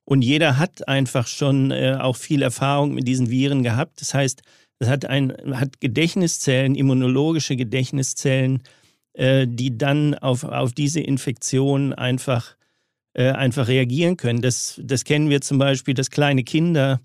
Und 0.04 0.24
jeder 0.24 0.60
hat 0.60 0.88
einfach 0.88 1.26
schon 1.26 1.72
äh, 1.72 1.98
auch 2.00 2.16
viel 2.16 2.42
Erfahrung 2.42 2.94
mit 2.94 3.08
diesen 3.08 3.32
Viren 3.32 3.64
gehabt. 3.64 4.02
Das 4.02 4.14
heißt, 4.14 4.42
es 4.78 4.88
hat, 4.88 5.06
ein, 5.06 5.34
hat 5.54 5.80
Gedächtniszellen, 5.80 6.76
immunologische 6.76 7.56
Gedächtniszellen, 7.56 8.62
äh, 9.16 9.48
die 9.48 9.78
dann 9.78 10.14
auf, 10.16 10.44
auf 10.44 10.74
diese 10.74 11.00
Infektion 11.00 11.94
einfach, 11.94 12.56
äh, 13.14 13.32
einfach 13.32 13.68
reagieren 13.68 14.18
können. 14.18 14.42
Das, 14.42 14.80
das 14.84 15.04
kennen 15.04 15.30
wir 15.30 15.42
zum 15.42 15.58
Beispiel, 15.58 15.94
dass 15.94 16.10
kleine 16.10 16.44
Kinder, 16.44 17.00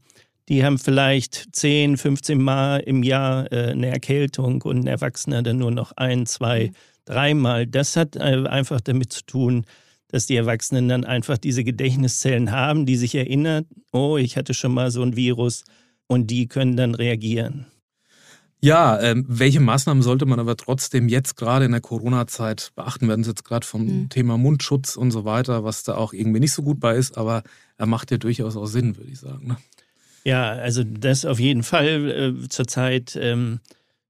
die 0.48 0.64
haben 0.64 0.78
vielleicht 0.78 1.54
10, 1.54 1.96
15 1.96 2.42
Mal 2.42 2.80
im 2.80 3.02
Jahr 3.02 3.50
äh, 3.52 3.70
eine 3.70 3.88
Erkältung 3.88 4.62
und 4.62 4.80
ein 4.80 4.86
Erwachsener 4.88 5.42
dann 5.42 5.58
nur 5.58 5.70
noch 5.70 5.92
ein, 5.92 6.26
zwei, 6.26 6.66
mhm. 6.66 6.72
dreimal. 7.04 7.66
Das 7.66 7.96
hat 7.96 8.16
äh, 8.16 8.44
einfach 8.48 8.80
damit 8.80 9.12
zu 9.12 9.24
tun, 9.24 9.64
dass 10.08 10.26
die 10.26 10.36
Erwachsenen 10.36 10.88
dann 10.88 11.04
einfach 11.04 11.38
diese 11.38 11.62
Gedächtniszellen 11.62 12.50
haben, 12.50 12.86
die 12.86 12.96
sich 12.96 13.14
erinnern, 13.14 13.66
oh, 13.92 14.16
ich 14.16 14.36
hatte 14.36 14.54
schon 14.54 14.74
mal 14.74 14.90
so 14.90 15.02
ein 15.02 15.14
Virus 15.14 15.62
und 16.08 16.28
die 16.28 16.48
können 16.48 16.76
dann 16.76 16.96
reagieren. 16.96 17.66
Ja, 18.62 19.00
ähm, 19.00 19.24
welche 19.26 19.60
Maßnahmen 19.60 20.02
sollte 20.02 20.26
man 20.26 20.38
aber 20.38 20.56
trotzdem 20.56 21.08
jetzt 21.08 21.36
gerade 21.36 21.64
in 21.64 21.72
der 21.72 21.80
Corona-Zeit 21.80 22.72
beachten? 22.76 23.06
Wir 23.06 23.12
hatten 23.12 23.22
jetzt 23.22 23.44
gerade 23.44 23.66
vom 23.66 23.84
mhm. 23.86 24.08
Thema 24.10 24.36
Mundschutz 24.36 24.96
und 24.96 25.10
so 25.10 25.24
weiter, 25.24 25.64
was 25.64 25.82
da 25.82 25.94
auch 25.94 26.12
irgendwie 26.12 26.40
nicht 26.40 26.52
so 26.52 26.62
gut 26.62 26.78
bei 26.78 26.94
ist, 26.96 27.16
aber 27.16 27.42
er 27.78 27.86
macht 27.86 28.10
ja 28.10 28.18
durchaus 28.18 28.56
auch 28.56 28.66
Sinn, 28.66 28.96
würde 28.98 29.10
ich 29.10 29.18
sagen. 29.18 29.46
Ne? 29.48 29.56
Ja, 30.24 30.50
also 30.50 30.84
das 30.84 31.24
auf 31.24 31.40
jeden 31.40 31.62
Fall 31.62 32.36
äh, 32.44 32.48
zurzeit. 32.48 33.18
Ähm, 33.20 33.60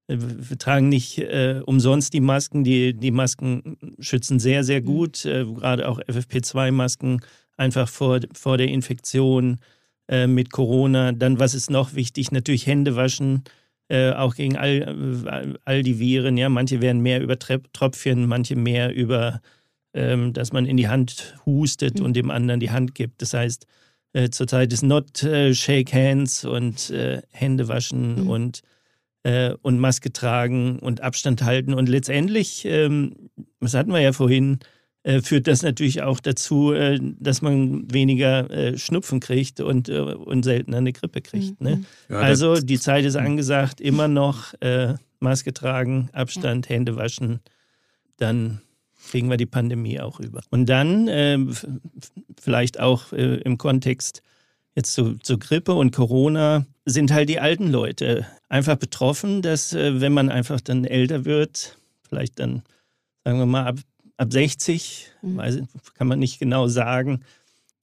wir 0.09 0.59
tragen 0.59 0.89
nicht 0.89 1.19
äh, 1.19 1.63
umsonst 1.65 2.13
die 2.13 2.21
Masken. 2.21 2.65
Die, 2.65 2.95
die 2.95 3.13
Masken 3.13 3.77
schützen 4.01 4.41
sehr, 4.41 4.65
sehr 4.65 4.81
mhm. 4.81 4.87
gut. 4.87 5.25
Äh, 5.25 5.45
gerade 5.45 5.89
auch 5.89 6.01
FFP2-Masken 6.01 7.21
einfach 7.57 7.89
vor, 7.89 8.19
vor 8.33 8.59
der 8.59 8.69
Infektion 8.69 9.61
äh, 10.09 10.27
mit 10.27 10.51
Corona. 10.51 11.13
Dann, 11.13 11.39
was 11.39 11.55
ist 11.55 11.71
noch 11.71 11.95
wichtig? 11.95 12.33
Natürlich 12.33 12.67
Hände 12.67 12.97
waschen, 12.97 13.45
äh, 13.91 14.13
auch 14.13 14.37
gegen 14.37 14.57
all, 14.57 15.59
all 15.65 15.83
die 15.83 15.99
Viren. 15.99 16.37
Ja, 16.37 16.49
manche 16.49 16.81
werden 16.81 17.03
mehr 17.03 17.21
über 17.21 17.39
Tröpfchen, 17.39 18.27
manche 18.27 18.55
mehr 18.55 18.95
über, 18.95 19.41
ähm, 19.95 20.33
dass 20.33 20.53
man 20.53 20.65
in 20.65 20.77
die 20.77 20.89
Hand 20.89 21.37
hustet 21.45 21.99
mhm. 21.99 22.07
und 22.07 22.17
dem 22.17 22.31
anderen 22.31 22.61
die 22.61 22.71
Hand 22.71 22.95
gibt. 22.95 23.21
Das 23.21 23.35
heißt, 23.35 23.67
äh, 24.13 24.31
zurzeit 24.31 24.73
ist 24.73 24.83
not 24.83 25.23
äh, 25.25 25.55
shake 25.55 25.93
hands 25.93 26.45
und 26.45 26.91
äh, 26.91 27.23
Hände 27.31 27.69
waschen 27.69 28.23
mhm. 28.23 28.31
und 28.31 28.61
äh, 29.25 29.55
und 29.61 29.79
Maske 29.79 30.13
tragen 30.13 30.79
und 30.79 31.01
Abstand 31.01 31.43
halten. 31.43 31.75
Und 31.75 31.89
letztendlich, 31.89 32.65
ähm, 32.65 33.31
das 33.59 33.75
hatten 33.75 33.93
wir 33.93 34.01
ja 34.01 34.13
vorhin, 34.13 34.61
äh, 34.61 34.65
führt 35.23 35.47
das 35.47 35.63
natürlich 35.63 36.03
auch 36.03 36.21
dazu, 36.21 36.73
äh, 36.73 36.99
dass 37.19 37.43
man 37.43 37.91
weniger 37.93 38.51
äh, 38.51 38.79
Schnupfen 38.79 39.21
kriegt 39.21 39.61
und, 39.61 39.89
äh, 39.89 39.99
und 39.99 40.45
seltener 40.45 40.79
eine 40.79 40.93
Grippe 40.93 41.23
kriegt. 41.23 41.61
Ne? 41.61 41.77
Mhm. 41.77 41.87
Ja, 42.11 42.19
also 42.19 42.57
die 42.57 42.79
Zeit 42.79 43.05
ist 43.05 43.17
angesagt, 43.17 43.81
immer 43.81 44.09
noch 44.09 44.53
äh, 44.61 44.95
Maske 45.19 45.55
tragen, 45.55 46.11
Abstand, 46.13 46.69
ja. 46.69 46.75
Hände 46.75 46.97
waschen, 46.97 47.41
dann 48.19 48.61
kriegen 49.09 49.31
wir 49.31 49.39
die 49.39 49.47
Pandemie 49.47 50.01
auch 50.01 50.21
über. 50.21 50.43
Und 50.51 50.67
dann 50.67 51.09
ähm, 51.09 51.55
vielleicht 52.39 52.79
auch 52.79 53.13
im 53.13 53.57
Kontext 53.57 54.23
jetzt 54.75 54.93
zu, 54.93 55.15
zu 55.19 55.39
Grippe 55.39 55.75
und 55.75 55.95
Corona 55.95 56.67
sind 56.85 57.13
halt 57.13 57.29
die 57.29 57.41
alten 57.41 57.71
Leute 57.71 58.27
einfach 58.49 58.77
betroffen, 58.77 59.43
dass 59.43 59.73
äh, 59.73 60.01
wenn 60.01 60.13
man 60.13 60.29
einfach 60.29 60.61
dann 60.61 60.85
älter 60.85 61.25
wird, 61.25 61.79
vielleicht 62.09 62.39
dann, 62.39 62.63
sagen 63.25 63.39
wir 63.39 63.47
mal, 63.47 63.67
ab, 63.67 63.77
ab 64.21 64.33
60, 64.33 65.07
mhm. 65.23 65.37
weiß, 65.37 65.61
kann 65.95 66.07
man 66.07 66.19
nicht 66.19 66.39
genau 66.39 66.69
sagen, 66.69 67.23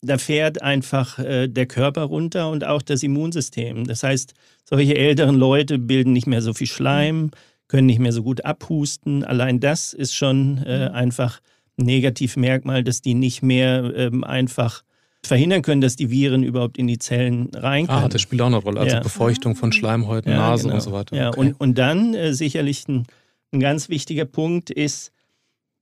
da 0.02 0.18
fährt 0.18 0.62
einfach 0.62 1.18
äh, 1.18 1.48
der 1.48 1.66
Körper 1.66 2.04
runter 2.04 2.52
und 2.52 2.64
auch 2.64 2.84
das 2.84 3.02
Immunsystem. 3.02 3.88
Das 3.88 4.04
heißt, 4.04 4.36
solche 4.64 4.96
älteren 4.96 5.36
Leute 5.36 5.80
bilden 5.80 6.14
nicht 6.14 6.28
mehr 6.28 6.42
so 6.42 6.54
viel 6.54 6.68
Schleim, 6.68 7.32
können 7.68 7.88
nicht 7.88 8.00
mehr 8.00 8.12
so 8.12 8.22
gut 8.22 8.46
abhusten. 8.46 9.24
Allein 9.24 9.60
das 9.60 9.94
ist 9.94 10.14
schon 10.14 10.64
äh, 10.66 10.90
mhm. 10.90 10.96
einfach 10.96 11.42
ein 11.80 11.86
Negativmerkmal, 11.86 12.84
dass 12.84 13.02
die 13.02 13.16
nicht 13.16 13.42
mehr 13.42 13.92
ähm, 13.96 14.24
einfach 14.24 14.84
verhindern 15.24 15.64
können, 15.64 15.82
dass 15.82 15.96
die 15.96 16.12
Viren 16.12 16.44
überhaupt 16.44 16.78
in 16.78 16.88
die 16.88 17.00
Zellen 17.00 17.50
rein 17.54 17.88
können. 17.88 18.04
Ah, 18.04 18.08
das 18.08 18.22
spielt 18.22 18.42
auch 18.42 18.48
eine 18.48 18.58
Rolle. 18.58 18.80
Also 18.80 18.98
ja. 18.98 19.02
Befeuchtung 19.02 19.56
von 19.56 19.72
Schleimhäuten, 19.72 20.32
ja, 20.32 20.38
Nase 20.38 20.64
genau. 20.64 20.76
und 20.76 20.82
so 20.82 20.92
weiter. 20.92 21.16
Ja, 21.16 21.30
okay. 21.30 21.40
und, 21.40 21.60
und 21.60 21.78
dann 21.78 22.14
äh, 22.14 22.34
sicherlich 22.34 22.88
ein, 22.88 23.08
ein, 23.52 23.60
ganz 23.60 23.90
wichtiger 23.90 24.26
Punkt 24.26 24.70
ist, 24.70 25.12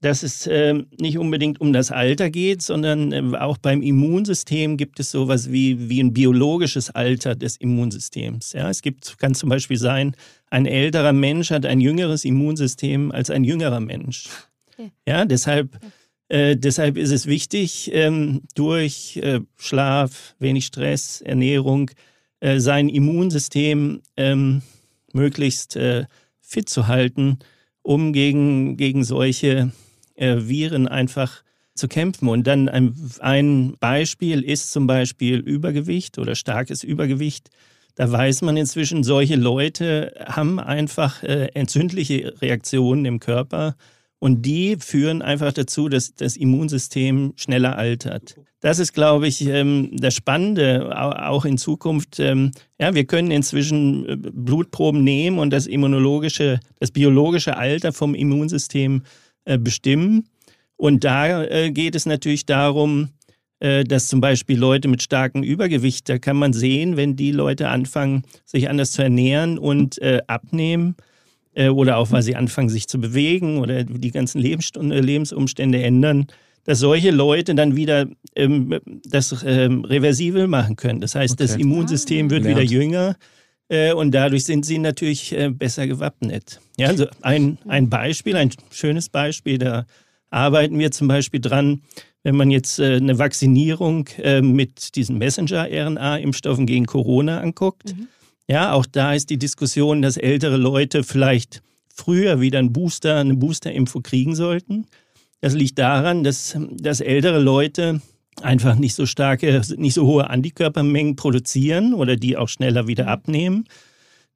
dass 0.05 0.21
es 0.21 0.45
äh, 0.45 0.75
nicht 0.99 1.17
unbedingt 1.17 1.59
um 1.59 1.73
das 1.73 1.91
Alter 1.91 2.29
geht, 2.29 2.61
sondern 2.61 3.11
äh, 3.11 3.37
auch 3.37 3.57
beim 3.57 3.81
Immunsystem 3.81 4.77
gibt 4.77 4.99
es 4.99 5.09
sowas 5.09 5.51
wie, 5.51 5.89
wie 5.89 5.99
ein 5.99 6.13
biologisches 6.13 6.91
Alter 6.91 7.33
des 7.33 7.57
Immunsystems. 7.57 8.53
Ja, 8.53 8.69
es 8.69 8.83
gibt, 8.83 9.17
kann 9.17 9.33
zum 9.33 9.49
Beispiel 9.49 9.77
sein, 9.77 10.15
ein 10.51 10.67
älterer 10.67 11.11
Mensch 11.11 11.49
hat 11.49 11.65
ein 11.65 11.81
jüngeres 11.81 12.23
Immunsystem 12.23 13.11
als 13.11 13.31
ein 13.31 13.43
jüngerer 13.43 13.79
Mensch. 13.79 14.29
Okay. 14.73 14.91
Ja, 15.07 15.25
deshalb 15.25 15.79
äh, 16.27 16.55
deshalb 16.55 16.97
ist 16.97 17.11
es 17.11 17.25
wichtig, 17.25 17.89
ähm, 17.91 18.41
durch 18.53 19.17
äh, 19.17 19.41
Schlaf, 19.57 20.35
wenig 20.37 20.65
Stress, 20.65 21.21
Ernährung, 21.21 21.89
äh, 22.41 22.59
sein 22.59 22.89
Immunsystem 22.89 24.01
ähm, 24.17 24.61
möglichst 25.13 25.75
äh, 25.75 26.05
fit 26.41 26.69
zu 26.69 26.87
halten, 26.87 27.39
um 27.81 28.13
gegen, 28.13 28.77
gegen 28.77 29.03
solche 29.03 29.71
Viren 30.17 30.87
einfach 30.87 31.43
zu 31.75 31.87
kämpfen. 31.87 32.29
Und 32.29 32.47
dann 32.47 32.69
ein, 32.69 32.95
ein 33.19 33.75
Beispiel 33.79 34.41
ist 34.41 34.71
zum 34.71 34.87
Beispiel 34.87 35.39
Übergewicht 35.39 36.17
oder 36.17 36.35
starkes 36.35 36.83
Übergewicht. 36.83 37.49
Da 37.95 38.11
weiß 38.11 38.41
man 38.41 38.57
inzwischen, 38.57 39.03
solche 39.03 39.35
Leute 39.35 40.13
haben 40.25 40.59
einfach 40.59 41.23
äh, 41.23 41.47
entzündliche 41.53 42.33
Reaktionen 42.41 43.05
im 43.05 43.19
Körper 43.19 43.75
und 44.19 44.45
die 44.45 44.77
führen 44.79 45.21
einfach 45.21 45.53
dazu, 45.53 45.87
dass 45.87 46.15
das 46.15 46.35
Immunsystem 46.35 47.33
schneller 47.35 47.77
altert. 47.77 48.35
Das 48.59 48.79
ist, 48.79 48.93
glaube 48.93 49.27
ich, 49.27 49.45
ähm, 49.45 49.91
das 49.93 50.15
Spannende, 50.15 50.91
auch 50.97 51.45
in 51.45 51.57
Zukunft. 51.57 52.19
Ähm, 52.19 52.51
ja, 52.79 52.95
wir 52.95 53.05
können 53.05 53.31
inzwischen 53.31 54.09
äh, 54.09 54.15
Blutproben 54.17 55.03
nehmen 55.03 55.39
und 55.39 55.51
das 55.51 55.67
immunologische, 55.67 56.59
das 56.79 56.91
biologische 56.91 57.55
Alter 57.57 57.93
vom 57.93 58.15
Immunsystem 58.15 59.03
äh, 59.03 59.24
bestimmen. 59.59 60.27
Und 60.77 61.03
da 61.03 61.43
äh, 61.43 61.71
geht 61.71 61.95
es 61.95 62.05
natürlich 62.05 62.45
darum, 62.45 63.09
dass 63.61 64.09
zum 64.09 64.19
Beispiel 64.19 64.59
Leute 64.59 64.89
mit 64.89 65.01
starkem 65.01 65.41
Übergewicht, 65.41 66.09
da 66.09 66.19
kann 66.19 66.35
man 66.35 66.51
sehen, 66.51 66.97
wenn 66.97 67.15
die 67.15 67.31
Leute 67.31 67.69
anfangen, 67.69 68.23
sich 68.45 68.69
anders 68.69 68.91
zu 68.91 69.01
ernähren 69.01 69.57
und 69.57 69.97
abnehmen, 70.27 70.97
äh, 71.55 71.69
oder 71.69 71.97
auch 71.97 72.11
weil 72.11 72.21
sie 72.21 72.35
anfangen, 72.35 72.69
sich 72.69 72.87
zu 72.87 72.99
bewegen 72.99 73.57
oder 73.59 73.83
die 73.83 74.11
ganzen 74.11 74.39
Lebensumstände 74.41 75.81
ändern, 75.81 76.27
dass 76.65 76.79
solche 76.79 77.11
Leute 77.11 77.55
dann 77.55 77.75
wieder 77.75 78.07
ähm, 78.35 78.79
das 79.05 79.43
ähm, 79.45 79.85
reversibel 79.85 80.47
machen 80.47 80.75
können. 80.75 80.99
Das 80.99 81.15
heißt, 81.15 81.33
okay. 81.33 81.43
das 81.43 81.55
Immunsystem 81.55 82.29
wird 82.29 82.43
Lernt. 82.43 82.59
wieder 82.59 82.69
jünger 82.69 83.11
äh, 83.11 83.13
und 83.93 84.11
dadurch 84.11 84.45
sind 84.45 84.65
sie 84.65 84.77
natürlich 84.77 85.33
äh, 85.33 85.49
besser 85.49 85.87
gewappnet. 85.87 86.59
Ja, 86.77 86.87
also 86.87 87.07
ein, 87.21 87.57
ein 87.67 87.89
Beispiel, 87.89 88.35
ein 88.35 88.51
schönes 88.69 89.09
Beispiel, 89.09 89.57
da 89.57 89.85
arbeiten 90.29 90.77
wir 90.77 90.91
zum 90.91 91.07
Beispiel 91.07 91.39
dran, 91.39 91.81
wenn 92.23 92.35
man 92.35 92.51
jetzt 92.51 92.79
äh, 92.79 92.95
eine 92.95 93.17
Vaccinierung 93.17 94.07
äh, 94.17 94.41
mit 94.41 94.95
diesen 94.95 95.17
Messenger-RNA-Impfstoffen 95.17 96.65
gegen 96.65 96.85
Corona 96.85 97.39
anguckt. 97.39 97.95
Mhm 97.95 98.07
ja, 98.47 98.73
auch 98.73 98.85
da 98.85 99.13
ist 99.13 99.29
die 99.29 99.37
Diskussion, 99.39 100.01
dass 100.01 100.17
ältere 100.17 100.57
Leute 100.57 101.03
vielleicht 101.03 101.61
früher 101.93 102.41
wieder 102.41 102.59
einen 102.59 102.73
Booster, 102.73 103.17
eine 103.17 103.35
Boosterimpfung 103.35 104.03
kriegen 104.03 104.35
sollten. 104.35 104.85
Das 105.41 105.53
liegt 105.53 105.79
daran, 105.79 106.23
dass, 106.23 106.55
dass 106.71 106.99
ältere 107.01 107.39
Leute 107.39 108.01
einfach 108.41 108.75
nicht 108.75 108.95
so 108.95 109.05
starke, 109.05 109.61
nicht 109.77 109.93
so 109.93 110.05
hohe 110.05 110.29
Antikörpermengen 110.29 111.15
produzieren 111.15 111.93
oder 111.93 112.15
die 112.15 112.37
auch 112.37 112.49
schneller 112.49 112.87
wieder 112.87 113.07
abnehmen. 113.07 113.65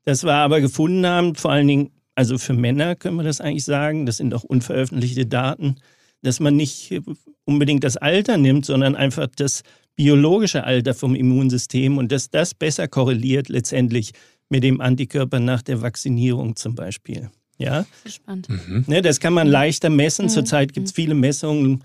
Das 0.06 0.24
wir 0.24 0.34
aber 0.34 0.62
gefunden 0.62 1.06
haben, 1.06 1.36
vor 1.36 1.52
allen 1.52 1.68
Dingen, 1.68 1.92
also 2.16 2.38
für 2.38 2.54
Männer 2.54 2.96
können 2.96 3.18
wir 3.18 3.24
das 3.24 3.42
eigentlich 3.42 3.66
sagen, 3.66 4.06
das 4.06 4.18
sind 4.18 4.34
auch 4.34 4.44
unveröffentlichte 4.44 5.26
Daten, 5.26 5.76
dass 6.22 6.40
man 6.40 6.56
nicht 6.56 7.02
unbedingt 7.46 7.84
das 7.84 7.98
Alter 7.98 8.38
nimmt, 8.38 8.66
sondern 8.66 8.96
einfach 8.96 9.28
das 9.36 9.64
biologische 9.96 10.64
Alter 10.64 10.94
vom 10.94 11.16
Immunsystem 11.16 11.98
und 11.98 12.12
dass 12.12 12.30
das 12.30 12.54
besser 12.54 12.88
korreliert 12.88 13.50
letztendlich 13.50 14.14
mit 14.50 14.64
dem 14.64 14.82
Antikörper 14.82 15.40
nach 15.40 15.62
der 15.62 15.82
Vaccinierung 15.82 16.56
zum 16.56 16.76
Beispiel. 16.76 17.30
Ja? 17.58 17.86
Spannend. 18.06 18.50
Mhm. 18.50 18.86
Ne, 18.88 19.02
das 19.02 19.20
kann 19.20 19.34
man 19.34 19.48
leichter 19.48 19.90
messen. 19.90 20.26
Mhm. 20.26 20.30
Zurzeit 20.30 20.74
gibt 20.74 20.88
es 20.88 20.94
viele 20.94 21.16
Messungen, 21.16 21.84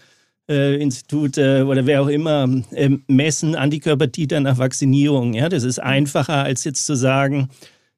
äh, 0.49 0.77
Institute 0.81 1.65
oder 1.67 1.87
wer 1.87 2.03
auch 2.03 2.09
immer, 2.09 2.49
äh, 2.73 2.91
messen 3.07 3.55
Antikörpertiter 3.55 4.41
nach 4.41 4.59
Vaccinierung. 4.59 5.35
Ja? 5.35 5.49
Das 5.49 5.65
ist 5.65 5.79
einfacher, 5.79 6.45
als 6.45 6.65
jetzt 6.65 6.87
zu 6.87 6.97
sagen, 6.97 7.49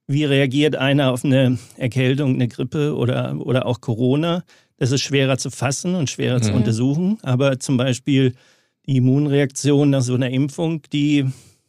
wie 0.07 0.25
reagiert 0.25 0.76
einer 0.76 1.12
auf 1.12 1.25
eine 1.25 1.59
Erkältung, 1.76 2.35
eine 2.35 2.49
Grippe 2.49 2.95
oder, 2.95 3.37
oder 3.38 3.67
auch 3.67 3.81
Corona. 3.81 4.45
Das 4.76 4.93
ist 4.93 5.00
schwerer 5.00 5.38
zu 5.38 5.50
fassen 5.50 5.95
und 5.95 6.11
schwerer 6.11 6.38
mhm. 6.38 6.43
zu 6.43 6.53
untersuchen. 6.53 7.19
Aber 7.23 7.59
zum 7.59 7.76
Beispiel 7.76 8.35
die 8.87 8.99
Immunreaktion 8.99 9.91
nach 9.91 10.03
so 10.03 10.15
einer 10.15 10.31
Impfung, 10.31 10.83
die 10.93 11.25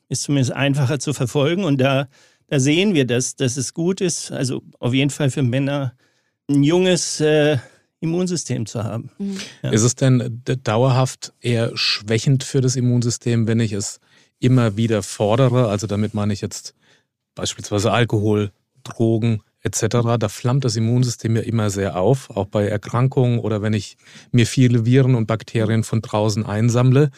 ist 0.09 0.23
zumindest 0.23 0.53
einfacher 0.53 0.99
zu 0.99 1.13
verfolgen. 1.13 1.63
Und 1.63 1.79
da, 1.79 2.07
da 2.47 2.59
sehen 2.59 2.93
wir, 2.93 3.05
dass, 3.05 3.35
dass 3.35 3.57
es 3.57 3.73
gut 3.73 4.01
ist, 4.01 4.31
also 4.31 4.61
auf 4.79 4.93
jeden 4.93 5.09
Fall 5.09 5.31
für 5.31 5.43
Männer, 5.43 5.93
ein 6.49 6.63
junges 6.63 7.19
äh, 7.19 7.57
Immunsystem 7.99 8.65
zu 8.65 8.83
haben. 8.83 9.09
Mhm. 9.17 9.37
Ja. 9.63 9.71
Ist 9.71 9.83
es 9.83 9.95
denn 9.95 10.41
dauerhaft 10.63 11.33
eher 11.41 11.71
schwächend 11.75 12.43
für 12.43 12.61
das 12.61 12.75
Immunsystem, 12.75 13.47
wenn 13.47 13.59
ich 13.59 13.73
es 13.73 13.99
immer 14.39 14.77
wieder 14.77 15.03
fordere? 15.03 15.69
Also 15.69 15.87
damit 15.87 16.13
meine 16.13 16.33
ich 16.33 16.41
jetzt 16.41 16.75
beispielsweise 17.35 17.91
Alkohol, 17.91 18.51
Drogen 18.83 19.41
etc. 19.61 20.17
Da 20.19 20.29
flammt 20.29 20.65
das 20.65 20.75
Immunsystem 20.75 21.35
ja 21.35 21.41
immer 21.41 21.69
sehr 21.69 21.99
auf, 21.99 22.29
auch 22.29 22.45
bei 22.45 22.67
Erkrankungen 22.67 23.39
oder 23.39 23.61
wenn 23.61 23.73
ich 23.73 23.97
mir 24.31 24.45
viele 24.45 24.85
Viren 24.85 25.15
und 25.15 25.27
Bakterien 25.27 25.83
von 25.83 26.01
draußen 26.01 26.45
einsammle. 26.45 27.09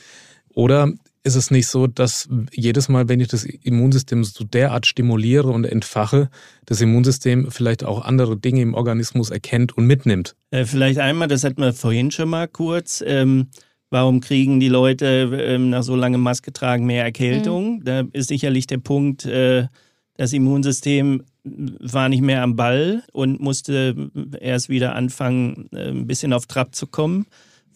Oder 0.53 0.91
ist 1.23 1.35
es 1.35 1.51
nicht 1.51 1.67
so, 1.67 1.87
dass 1.87 2.29
jedes 2.51 2.89
Mal, 2.89 3.09
wenn 3.09 3.19
ich 3.19 3.27
das 3.27 3.43
Immunsystem 3.43 4.23
so 4.23 4.43
derart 4.43 4.85
stimuliere 4.85 5.49
und 5.49 5.65
entfache, 5.65 6.29
das 6.65 6.81
Immunsystem 6.81 7.51
vielleicht 7.51 7.83
auch 7.83 8.03
andere 8.05 8.37
Dinge 8.37 8.61
im 8.61 8.73
Organismus 8.73 9.29
erkennt 9.29 9.77
und 9.77 9.85
mitnimmt? 9.85 10.35
Äh, 10.51 10.65
vielleicht 10.65 10.99
einmal, 10.99 11.27
das 11.27 11.43
hatten 11.43 11.61
wir 11.61 11.73
vorhin 11.73 12.11
schon 12.11 12.29
mal 12.29 12.47
kurz. 12.47 13.03
Ähm, 13.05 13.47
warum 13.89 14.21
kriegen 14.21 14.59
die 14.59 14.69
Leute 14.69 15.29
ähm, 15.41 15.69
nach 15.69 15.83
so 15.83 15.95
langem 15.95 16.21
Maske 16.21 16.53
tragen 16.53 16.85
mehr 16.85 17.03
Erkältung? 17.03 17.79
Mhm. 17.79 17.83
Da 17.83 18.03
ist 18.13 18.29
sicherlich 18.29 18.67
der 18.67 18.77
Punkt, 18.77 19.25
äh, 19.25 19.67
das 20.15 20.33
Immunsystem 20.33 21.23
war 21.43 22.09
nicht 22.09 22.21
mehr 22.21 22.43
am 22.43 22.55
Ball 22.55 23.03
und 23.13 23.39
musste 23.39 24.11
erst 24.39 24.69
wieder 24.69 24.95
anfangen, 24.95 25.69
äh, 25.73 25.89
ein 25.89 26.07
bisschen 26.07 26.33
auf 26.33 26.45
Trab 26.45 26.75
zu 26.75 26.87
kommen. 26.87 27.25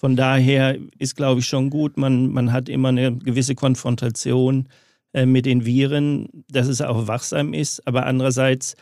Von 0.04 0.18
daher 0.18 0.78
ist, 1.00 1.16
glaube 1.16 1.40
ich, 1.40 1.46
schon 1.46 1.70
gut, 1.70 1.96
man, 1.96 2.28
man 2.28 2.52
hat 2.52 2.68
immer 2.68 2.90
eine 2.90 3.16
gewisse 3.16 3.56
Konfrontation 3.56 4.68
äh, 5.14 5.26
mit 5.26 5.46
den 5.46 5.66
Viren, 5.66 6.28
dass 6.52 6.68
es 6.68 6.82
auch 6.82 7.08
wachsam 7.08 7.54
ist. 7.54 7.88
Aber 7.88 8.06
andererseits 8.06 8.76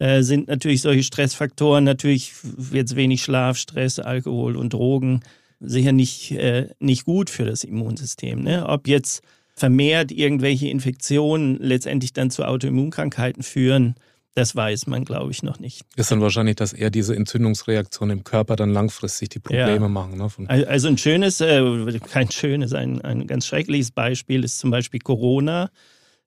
äh, 0.00 0.22
sind 0.22 0.48
natürlich 0.48 0.82
solche 0.82 1.04
Stressfaktoren, 1.04 1.84
natürlich 1.84 2.32
jetzt 2.72 2.96
wenig 2.96 3.22
Schlaf, 3.22 3.56
Stress, 3.56 4.00
Alkohol 4.00 4.56
und 4.56 4.72
Drogen, 4.72 5.20
sicher 5.60 5.92
nicht, 5.92 6.32
äh, 6.32 6.70
nicht 6.80 7.04
gut 7.04 7.30
für 7.30 7.44
das 7.44 7.62
Immunsystem. 7.62 8.42
Ne? 8.42 8.66
Ob 8.66 8.88
jetzt 8.88 9.22
vermehrt 9.54 10.10
irgendwelche 10.10 10.66
Infektionen 10.66 11.56
letztendlich 11.60 12.14
dann 12.14 12.32
zu 12.32 12.44
Autoimmunkrankheiten 12.44 13.44
führen, 13.44 13.94
das 14.34 14.56
weiß 14.56 14.88
man, 14.88 15.04
glaube 15.04 15.30
ich, 15.30 15.42
noch 15.42 15.60
nicht. 15.60 15.82
Ist 15.96 16.10
dann 16.10 16.20
wahrscheinlich, 16.20 16.56
dass 16.56 16.72
eher 16.72 16.90
diese 16.90 17.14
Entzündungsreaktion 17.14 18.10
im 18.10 18.24
Körper 18.24 18.56
dann 18.56 18.70
langfristig 18.70 19.28
die 19.28 19.38
Probleme 19.38 19.72
ja. 19.72 19.88
machen. 19.88 20.18
Ne? 20.18 20.66
also 20.68 20.88
ein 20.88 20.98
schönes, 20.98 21.40
äh, 21.40 22.00
kein 22.10 22.30
schönes, 22.30 22.72
ein, 22.72 23.00
ein 23.02 23.26
ganz 23.26 23.46
schreckliches 23.46 23.92
Beispiel 23.92 24.42
ist 24.44 24.58
zum 24.58 24.70
Beispiel 24.70 25.00
Corona. 25.00 25.70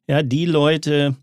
Ja, 0.07 0.23
die 0.23 0.45
Leute, 0.45 1.15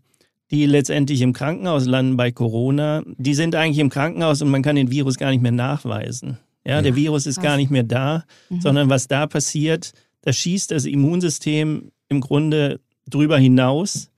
die 0.51 0.67
letztendlich 0.67 1.21
im 1.21 1.33
Krankenhaus 1.33 1.85
landen 1.85 2.17
bei 2.17 2.31
Corona, 2.31 3.03
die 3.17 3.33
sind 3.33 3.55
eigentlich 3.55 3.79
im 3.79 3.89
Krankenhaus 3.89 4.43
und 4.43 4.49
man 4.49 4.61
kann 4.61 4.75
den 4.75 4.91
Virus 4.91 5.17
gar 5.17 5.31
nicht 5.31 5.41
mehr 5.41 5.51
nachweisen. 5.51 6.37
Ja, 6.67 6.81
der 6.81 6.95
Virus 6.95 7.27
ist 7.27 7.41
gar 7.41 7.57
nicht 7.57 7.69
mehr 7.69 7.83
da, 7.83 8.23
mhm. 8.49 8.61
sondern 8.61 8.89
was 8.89 9.07
da 9.07 9.27
passiert, 9.27 9.91
da 10.21 10.33
schießt 10.33 10.71
das 10.71 10.85
Immunsystem 10.85 11.91
im 12.09 12.21
Grunde 12.21 12.79
drüber 13.07 13.37
hinaus 13.37 14.09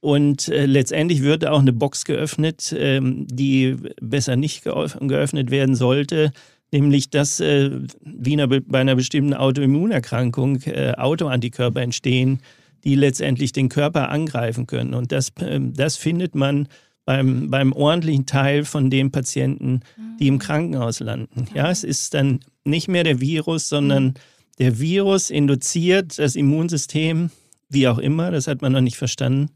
und 0.00 0.48
äh, 0.48 0.66
letztendlich 0.66 1.22
wird 1.22 1.46
auch 1.46 1.60
eine 1.60 1.72
Box 1.72 2.04
geöffnet, 2.04 2.74
ähm, 2.76 3.26
die 3.28 3.76
besser 4.00 4.36
nicht 4.36 4.64
geöffnet 4.64 5.50
werden 5.50 5.74
sollte, 5.74 6.32
nämlich 6.72 7.10
dass 7.10 7.40
äh, 7.40 7.70
wie 8.02 8.32
eine, 8.32 8.48
bei 8.48 8.80
einer 8.80 8.96
bestimmten 8.96 9.34
Autoimmunerkrankung 9.34 10.62
äh, 10.62 10.92
Autoantikörper 10.96 11.82
entstehen, 11.82 12.40
die 12.84 12.94
letztendlich 12.94 13.52
den 13.52 13.68
Körper 13.68 14.08
angreifen 14.08 14.66
können. 14.66 14.94
Und 14.94 15.12
das, 15.12 15.32
ähm, 15.40 15.74
das 15.74 15.96
findet 15.96 16.34
man 16.34 16.68
beim, 17.04 17.50
beim 17.50 17.72
ordentlichen 17.72 18.24
Teil 18.24 18.64
von 18.64 18.88
den 18.88 19.10
Patienten, 19.10 19.80
die 20.18 20.28
im 20.28 20.38
Krankenhaus 20.38 21.00
landen. 21.00 21.46
Ja, 21.54 21.70
es 21.70 21.82
ist 21.82 22.14
dann 22.14 22.40
nicht 22.64 22.88
mehr 22.88 23.04
der 23.04 23.20
Virus, 23.20 23.68
sondern 23.68 24.14
der 24.58 24.78
Virus 24.78 25.30
induziert 25.30 26.18
das 26.18 26.36
Immunsystem, 26.36 27.30
wie 27.68 27.88
auch 27.88 27.98
immer, 27.98 28.30
das 28.30 28.46
hat 28.46 28.62
man 28.62 28.72
noch 28.72 28.80
nicht 28.80 28.96
verstanden, 28.96 29.50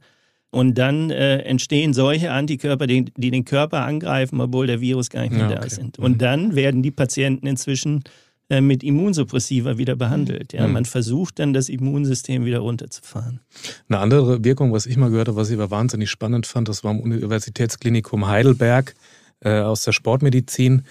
und 0.55 0.79
dann 0.79 1.11
äh, 1.11 1.39
entstehen 1.39 1.93
solche 1.93 2.31
Antikörper, 2.31 2.87
die, 2.87 3.07
die, 3.17 3.31
den 3.31 3.45
Körper 3.45 3.85
angreifen, 3.85 4.41
obwohl 4.41 4.67
der 4.67 4.81
Virus 4.81 5.11
gar 5.11 5.23
nicht 5.23 5.33
mehr 5.33 5.43
ja, 5.43 5.57
da 5.57 5.59
okay. 5.59 5.69
sind. 5.69 5.99
Und 5.99 6.13
mhm. 6.13 6.19
dann 6.19 6.55
werden 6.55 6.83
die 6.83 6.93
Patienten 6.93 7.47
inzwischen 7.47 8.05
äh, 8.49 8.61
mit 8.61 8.85
Immunsuppressiva 8.85 9.79
wieder 9.79 9.97
behandelt. 9.97 10.53
Ja, 10.53 10.67
mhm. 10.67 10.75
Man 10.75 10.85
versucht 10.85 11.41
dann 11.41 11.53
das 11.55 11.69
Immunsystem 11.69 12.45
wieder 12.45 12.61
runterzufahren. 12.61 13.41
Eine 13.89 13.99
andere 13.99 14.45
Wirkung, 14.45 14.73
was 14.73 14.87
ich 14.87 14.97
mal 14.97 15.11
gehört 15.11 15.29
habe, 15.29 15.37
was 15.37 15.51
ich 15.51 15.57
aber 15.57 15.71
wahnsinnig 15.71 16.09
spannend 16.09 16.47
fand, 16.47 16.69
das 16.69 16.85
war 16.85 16.93
am 16.93 17.01
Universitätsklinikum 17.01 18.29
Heidelberg 18.29 18.95
äh, 19.41 19.61
aus 19.61 19.83
der 19.83 19.93
Sportmedizin. 19.93 20.85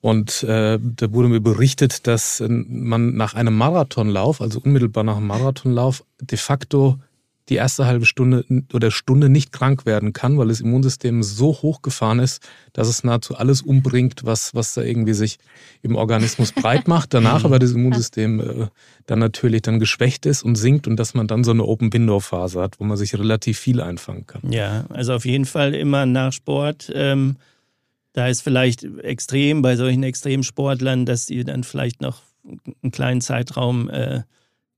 Und 0.00 0.42
äh, 0.44 0.78
da 0.80 1.12
wurde 1.12 1.28
mir 1.28 1.40
berichtet, 1.40 2.06
dass 2.06 2.40
äh, 2.40 2.48
man 2.48 3.14
nach 3.14 3.34
einem 3.34 3.56
Marathonlauf, 3.56 4.40
also 4.40 4.60
unmittelbar 4.60 5.04
nach 5.04 5.18
einem 5.18 5.26
Marathonlauf, 5.26 6.04
de 6.20 6.38
facto 6.38 6.98
die 7.48 7.54
erste 7.54 7.86
halbe 7.86 8.04
Stunde 8.04 8.44
oder 8.72 8.90
Stunde 8.90 9.28
nicht 9.28 9.52
krank 9.52 9.86
werden 9.86 10.12
kann, 10.12 10.38
weil 10.38 10.48
das 10.48 10.60
Immunsystem 10.60 11.22
so 11.22 11.52
hochgefahren 11.52 12.18
ist, 12.18 12.46
dass 12.72 12.88
es 12.88 13.04
nahezu 13.04 13.36
alles 13.36 13.62
umbringt, 13.62 14.24
was, 14.24 14.54
was 14.54 14.74
da 14.74 14.82
irgendwie 14.82 15.14
sich 15.14 15.38
im 15.82 15.96
Organismus 15.96 16.52
breit 16.52 16.88
macht. 16.88 17.14
Danach 17.14 17.44
aber 17.44 17.58
das 17.58 17.72
Immunsystem 17.72 18.40
äh, 18.40 18.66
dann 19.06 19.18
natürlich 19.18 19.62
dann 19.62 19.80
geschwächt 19.80 20.26
ist 20.26 20.42
und 20.42 20.56
sinkt 20.56 20.86
und 20.86 20.96
dass 20.96 21.14
man 21.14 21.26
dann 21.26 21.44
so 21.44 21.50
eine 21.50 21.64
Open-Window-Phase 21.64 22.60
hat, 22.60 22.78
wo 22.80 22.84
man 22.84 22.96
sich 22.96 23.18
relativ 23.18 23.58
viel 23.58 23.80
einfangen 23.80 24.26
kann. 24.26 24.42
Ja, 24.50 24.84
also 24.90 25.14
auf 25.14 25.24
jeden 25.24 25.46
Fall 25.46 25.74
immer 25.74 26.04
nach 26.04 26.32
Sport. 26.32 26.90
Ähm, 26.94 27.36
da 28.12 28.28
ist 28.28 28.42
vielleicht 28.42 28.84
extrem 28.84 29.62
bei 29.62 29.76
solchen 29.76 30.02
Extremsportlern, 30.02 31.06
dass 31.06 31.26
die 31.26 31.44
dann 31.44 31.64
vielleicht 31.64 32.02
noch 32.02 32.22
einen 32.82 32.92
kleinen 32.92 33.20
Zeitraum 33.20 33.88
äh, 33.90 34.22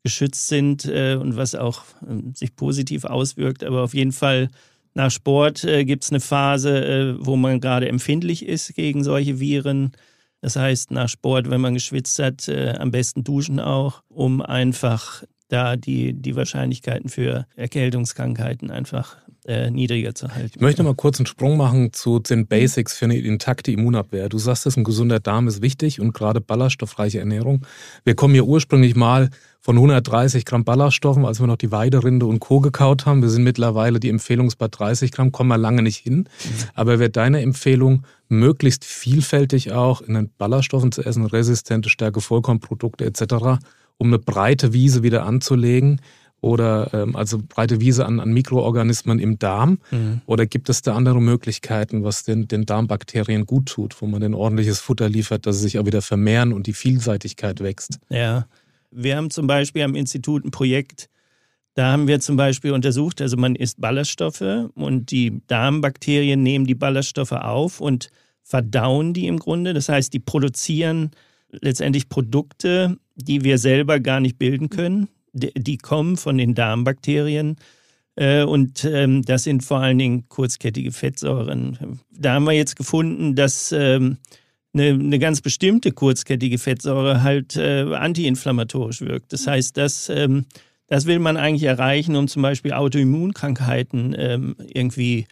geschützt 0.02 0.48
sind 0.48 0.84
äh, 0.86 1.16
und 1.20 1.36
was 1.36 1.54
auch 1.54 1.84
äh, 2.02 2.34
sich 2.34 2.56
positiv 2.56 3.04
auswirkt. 3.04 3.64
Aber 3.64 3.82
auf 3.82 3.94
jeden 3.94 4.12
Fall 4.12 4.48
nach 4.94 5.10
Sport 5.10 5.64
äh, 5.64 5.84
gibt 5.84 6.04
es 6.04 6.10
eine 6.10 6.20
Phase, 6.20 6.84
äh, 6.84 7.14
wo 7.18 7.36
man 7.36 7.60
gerade 7.60 7.88
empfindlich 7.88 8.46
ist 8.46 8.74
gegen 8.74 9.04
solche 9.04 9.40
Viren. 9.40 9.92
Das 10.40 10.56
heißt, 10.56 10.90
nach 10.90 11.08
Sport, 11.08 11.50
wenn 11.50 11.60
man 11.60 11.74
geschwitzt 11.74 12.18
hat, 12.18 12.48
äh, 12.48 12.74
am 12.78 12.90
besten 12.90 13.24
duschen 13.24 13.60
auch, 13.60 14.02
um 14.08 14.40
einfach 14.40 15.22
da 15.50 15.76
die, 15.76 16.12
die 16.12 16.36
Wahrscheinlichkeiten 16.36 17.08
für 17.08 17.46
Erkältungskrankheiten 17.56 18.70
einfach 18.70 19.16
äh, 19.46 19.70
niedriger 19.70 20.14
zu 20.14 20.34
halten. 20.34 20.52
Ich 20.54 20.60
möchte 20.60 20.82
mal 20.82 20.94
kurz 20.94 21.18
einen 21.18 21.26
Sprung 21.26 21.56
machen 21.56 21.92
zu 21.92 22.18
den 22.18 22.46
Basics 22.46 22.96
für 22.96 23.06
eine 23.06 23.18
intakte 23.18 23.72
Immunabwehr. 23.72 24.28
Du 24.28 24.38
sagst 24.38 24.66
es, 24.66 24.76
ein 24.76 24.84
gesunder 24.84 25.18
Darm 25.18 25.48
ist 25.48 25.62
wichtig 25.62 26.00
und 26.00 26.12
gerade 26.12 26.40
ballaststoffreiche 26.40 27.18
Ernährung. 27.18 27.66
Wir 28.04 28.14
kommen 28.14 28.34
ja 28.34 28.42
ursprünglich 28.42 28.96
mal 28.96 29.30
von 29.60 29.76
130 29.76 30.44
Gramm 30.44 30.64
Ballaststoffen, 30.64 31.26
als 31.26 31.40
wir 31.40 31.46
noch 31.46 31.56
die 31.56 31.70
Weiderinde 31.70 32.26
und 32.26 32.40
Co. 32.40 32.60
gekaut 32.60 33.04
haben. 33.04 33.22
Wir 33.22 33.28
sind 33.28 33.44
mittlerweile 33.44 34.00
die 34.00 34.08
Empfehlung 34.08 34.50
bei 34.58 34.68
30 34.68 35.12
Gramm, 35.12 35.32
kommen 35.32 35.48
wir 35.48 35.58
lange 35.58 35.82
nicht 35.82 35.98
hin. 35.98 36.28
Aber 36.74 36.98
wäre 36.98 37.10
deine 37.10 37.42
Empfehlung, 37.42 38.06
möglichst 38.28 38.84
vielfältig 38.84 39.72
auch 39.72 40.00
in 40.00 40.14
den 40.14 40.30
Ballaststoffen 40.38 40.92
zu 40.92 41.02
essen, 41.02 41.26
resistente 41.26 41.90
Stärke, 41.90 42.20
Vollkornprodukte 42.20 43.04
etc., 43.04 43.58
um 44.00 44.08
eine 44.08 44.18
breite 44.18 44.72
Wiese 44.72 45.02
wieder 45.02 45.24
anzulegen, 45.24 46.00
oder 46.40 46.90
ähm, 46.94 47.16
also 47.16 47.38
breite 47.46 47.80
Wiese 47.80 48.06
an, 48.06 48.18
an 48.18 48.32
Mikroorganismen 48.32 49.18
im 49.18 49.38
Darm? 49.38 49.78
Mhm. 49.90 50.22
Oder 50.26 50.46
gibt 50.46 50.70
es 50.70 50.80
da 50.80 50.94
andere 50.94 51.20
Möglichkeiten, 51.20 52.02
was 52.02 52.24
den, 52.24 52.48
den 52.48 52.64
Darmbakterien 52.64 53.44
gut 53.44 53.66
tut, 53.66 54.00
wo 54.00 54.06
man 54.06 54.22
ein 54.22 54.34
ordentliches 54.34 54.80
Futter 54.80 55.08
liefert, 55.08 55.44
dass 55.44 55.56
sie 55.56 55.62
sich 55.64 55.78
auch 55.78 55.84
wieder 55.84 56.00
vermehren 56.00 56.52
und 56.54 56.66
die 56.66 56.72
Vielseitigkeit 56.72 57.60
wächst? 57.60 57.98
Ja, 58.08 58.46
wir 58.90 59.16
haben 59.16 59.30
zum 59.30 59.46
Beispiel 59.46 59.82
am 59.82 59.94
Institut 59.94 60.44
ein 60.44 60.50
Projekt, 60.50 61.10
da 61.74 61.92
haben 61.92 62.08
wir 62.08 62.20
zum 62.20 62.36
Beispiel 62.36 62.72
untersucht, 62.72 63.20
also 63.20 63.36
man 63.36 63.54
isst 63.54 63.80
Ballaststoffe 63.80 64.70
und 64.74 65.10
die 65.10 65.42
Darmbakterien 65.46 66.42
nehmen 66.42 66.66
die 66.66 66.74
Ballaststoffe 66.74 67.32
auf 67.32 67.80
und 67.80 68.10
verdauen 68.42 69.12
die 69.12 69.26
im 69.26 69.38
Grunde. 69.38 69.74
Das 69.74 69.88
heißt, 69.88 70.12
die 70.12 70.18
produzieren 70.18 71.10
letztendlich 71.52 72.08
Produkte, 72.08 72.96
die 73.24 73.44
wir 73.44 73.58
selber 73.58 74.00
gar 74.00 74.20
nicht 74.20 74.38
bilden 74.38 74.70
können 74.70 75.08
die 75.32 75.78
kommen 75.78 76.16
von 76.16 76.38
den 76.38 76.54
Darmbakterien. 76.54 77.56
Äh, 78.16 78.42
und 78.42 78.84
ähm, 78.84 79.22
das 79.22 79.44
sind 79.44 79.64
vor 79.64 79.78
allen 79.78 79.98
Dingen 79.98 80.28
kurzkettige 80.28 80.92
Fettsäuren. 80.92 82.00
Da 82.10 82.34
haben 82.34 82.44
wir 82.44 82.52
jetzt 82.52 82.76
gefunden, 82.76 83.34
dass 83.36 83.72
ähm, 83.72 84.18
eine, 84.72 84.90
eine 84.90 85.18
ganz 85.18 85.40
bestimmte 85.40 85.92
kurzkettige 85.92 86.58
Fettsäure 86.58 87.22
halt 87.22 87.56
äh, 87.56 87.82
antiinflammatorisch 87.94 89.00
wirkt. 89.00 89.32
Das 89.32 89.46
heißt, 89.46 89.76
das, 89.76 90.08
ähm, 90.08 90.46
das 90.86 91.06
will 91.06 91.18
man 91.18 91.36
eigentlich 91.36 91.64
erreichen, 91.64 92.16
um 92.16 92.28
zum 92.28 92.42
Beispiel 92.42 92.72
Autoimmunkrankheiten 92.72 94.12
irgendwie 94.74 95.26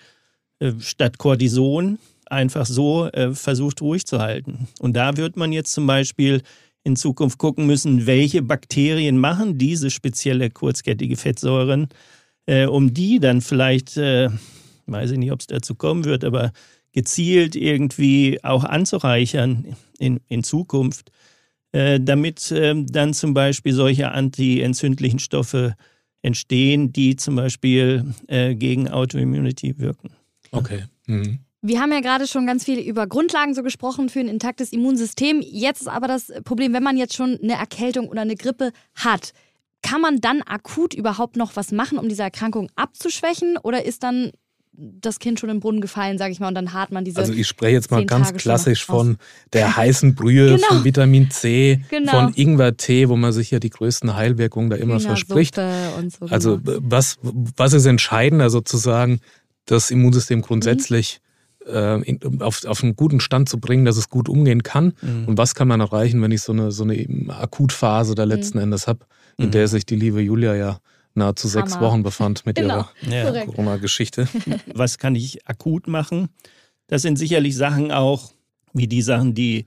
äh, 0.61 0.73
statt 0.79 1.19
Cortison 1.19 1.99
einfach 2.31 2.67
so 2.67 3.09
versucht 3.33 3.81
ruhig 3.81 4.07
zu 4.07 4.21
halten. 4.21 4.69
Und 4.81 4.93
da 4.95 5.17
wird 5.17 5.39
man 5.39 5.51
jetzt 5.51 5.73
zum 5.73 5.87
Beispiel 5.87 6.43
in 6.89 6.97
Zukunft 6.97 7.39
gucken 7.39 7.67
müssen, 7.67 8.07
welche 8.07 8.43
Bakterien 8.43 9.19
machen 9.19 9.59
diese 9.59 9.91
spezielle 9.91 10.51
kurzkettige 10.51 11.17
Fettsäuren, 11.17 11.89
äh, 12.47 12.67
um 12.67 12.93
die 12.93 13.21
dann 13.21 13.41
vielleicht, 13.41 13.97
äh, 13.97 14.31
weiß 14.87 15.13
ich 15.13 15.19
nicht, 15.19 15.31
ob 15.31 15.41
es 15.41 15.47
dazu 15.47 15.75
kommen 15.77 16.05
wird, 16.05 16.25
aber 16.25 16.53
gezielt 16.93 17.55
irgendwie 17.55 18.43
auch 18.43 18.65
anzureichern 18.65 19.77
in, 19.99 20.21
in 20.29 20.43
Zukunft, 20.43 21.13
äh, 21.73 22.01
damit 22.01 22.51
äh, 22.51 22.75
dann 22.75 23.15
zum 23.15 23.35
Beispiel 23.35 23.75
solche 23.75 24.11
antientzündlichen 24.11 25.19
Stoffe 25.19 25.77
entstehen, 26.23 26.93
die 26.93 27.17
zum 27.17 27.37
Beispiel 27.37 28.15
äh, 28.27 28.55
gegen 28.55 28.89
Autoimmunity 28.89 29.79
wirken. 29.79 30.11
Okay. 30.51 30.85
Mhm. 31.07 31.41
Wir 31.61 31.81
haben 31.81 31.93
ja 31.93 32.01
gerade 32.01 32.27
schon 32.27 32.47
ganz 32.47 32.65
viel 32.65 32.79
über 32.79 33.07
Grundlagen 33.07 33.55
so 33.55 33.63
gesprochen 33.63 34.09
für 34.09 34.21
ein 34.21 34.29
intaktes 34.29 34.73
Immunsystem. 34.73 35.41
Jetzt 35.43 35.83
ist 35.83 35.89
aber 35.89 36.07
das 36.07 36.33
Problem, 36.45 36.73
wenn 36.73 36.85
man 36.85 36.97
jetzt 36.97 37.15
schon 37.15 37.39
eine 37.43 37.55
Erkältung 37.55 38.09
oder 38.09 38.21
eine 38.21 38.37
Grippe 38.37 38.71
hat, 38.95 39.33
kann 39.83 40.01
man 40.01 40.21
dann 40.21 40.43
akut 40.43 40.95
überhaupt 40.95 41.37
noch 41.37 41.57
was 41.57 41.73
machen, 41.73 41.99
um 41.99 42.09
diese 42.09 42.23
Erkrankung 42.23 42.71
abzuschwächen? 42.77 43.57
Oder 43.63 43.85
ist 43.85 44.03
dann 44.03 44.31
das 44.79 45.19
Kind 45.19 45.41
schon 45.41 45.51
im 45.51 45.59
Brunnen 45.59 45.81
gefallen, 45.81 46.19
sage 46.19 46.31
ich 46.31 46.39
mal, 46.39 46.49
und 46.49 46.55
dann 46.55 46.73
hat 46.73 46.93
man 46.93 47.05
diese. 47.05 47.19
Also 47.19 47.33
ich 47.33 47.49
spreche 47.49 47.73
jetzt 47.73 47.91
mal 47.91 48.07
ganz 48.07 48.29
Tage 48.29 48.39
klassisch 48.39 48.85
von 48.85 49.17
der 49.53 49.77
heißen 49.77 50.15
Brühe, 50.15 50.55
genau. 50.55 50.67
von 50.69 50.85
Vitamin 50.85 51.31
C, 51.31 51.81
genau. 51.91 52.13
von 52.13 52.35
Ingwertee, 52.35 53.09
wo 53.09 53.17
man 53.17 53.33
sich 53.33 53.51
ja 53.51 53.59
die 53.59 53.71
größten 53.71 54.15
Heilwirkungen 54.15 54.71
da 54.71 54.77
immer 54.77 55.01
verspricht. 55.01 55.57
So, 55.57 55.63
also 56.29 56.59
genau. 56.59 56.79
was, 56.83 57.19
was 57.23 57.73
ist 57.73 57.87
entscheidender 57.87 58.51
sozusagen, 58.51 59.21
das 59.65 59.91
Immunsystem 59.91 60.43
grundsätzlich 60.43 61.21
mhm. 61.69 62.05
äh, 62.05 62.45
auf, 62.45 62.65
auf 62.65 62.83
einen 62.83 62.97
guten 62.97 63.21
Stand 63.21 63.49
zu 63.49 63.59
bringen, 63.59 63.85
dass 63.85 63.97
es 63.97 64.09
gut 64.09 64.29
umgehen 64.29 64.63
kann? 64.63 64.95
Mhm. 65.03 65.27
Und 65.27 65.39
was 65.39 65.55
kann 65.55 65.69
man 65.69 65.81
erreichen, 65.81 66.23
wenn 66.23 66.33
ich 66.33 66.43
so 66.43 66.53
eine, 66.53 66.73
so 66.73 66.85
eine 66.85 67.07
Akutphase 67.29 68.15
da 68.15 68.25
letzten 68.25 68.59
mhm. 68.59 68.65
Endes 68.65 68.87
habe, 68.87 69.07
in 69.37 69.47
mhm. 69.47 69.51
der 69.53 69.69
sich 69.69 69.87
die 69.87 69.97
liebe 69.97 70.21
Julia 70.21 70.55
ja 70.55 70.81
nahezu 71.15 71.49
sechs 71.49 71.75
Hammer. 71.75 71.87
Wochen 71.87 72.03
befand 72.03 72.47
mit 72.47 72.57
genau. 72.57 72.89
ihrer 73.03 73.35
ja. 73.35 73.45
Corona-Geschichte. 73.45 74.29
Was 74.75 74.99
kann 74.99 75.15
ich 75.15 75.47
akut 75.47 75.87
machen? 75.87 76.29
Das 76.87 77.03
sind 77.03 77.19
sicherlich 77.19 77.57
Sachen 77.57 77.93
auch, 77.93 78.33
wie 78.73 78.87
die 78.87 79.03
Sachen, 79.03 79.35
die, 79.35 79.67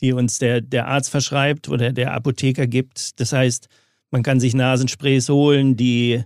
die 0.00 0.12
uns 0.12 0.38
der, 0.38 0.60
der 0.60 0.88
Arzt 0.88 1.10
verschreibt 1.10 1.68
oder 1.68 1.92
der 1.92 2.12
Apotheker 2.12 2.66
gibt. 2.66 3.18
Das 3.20 3.32
heißt, 3.32 3.68
man 4.10 4.22
kann 4.22 4.40
sich 4.40 4.54
Nasensprays 4.54 5.28
holen, 5.28 5.76
die 5.76 6.24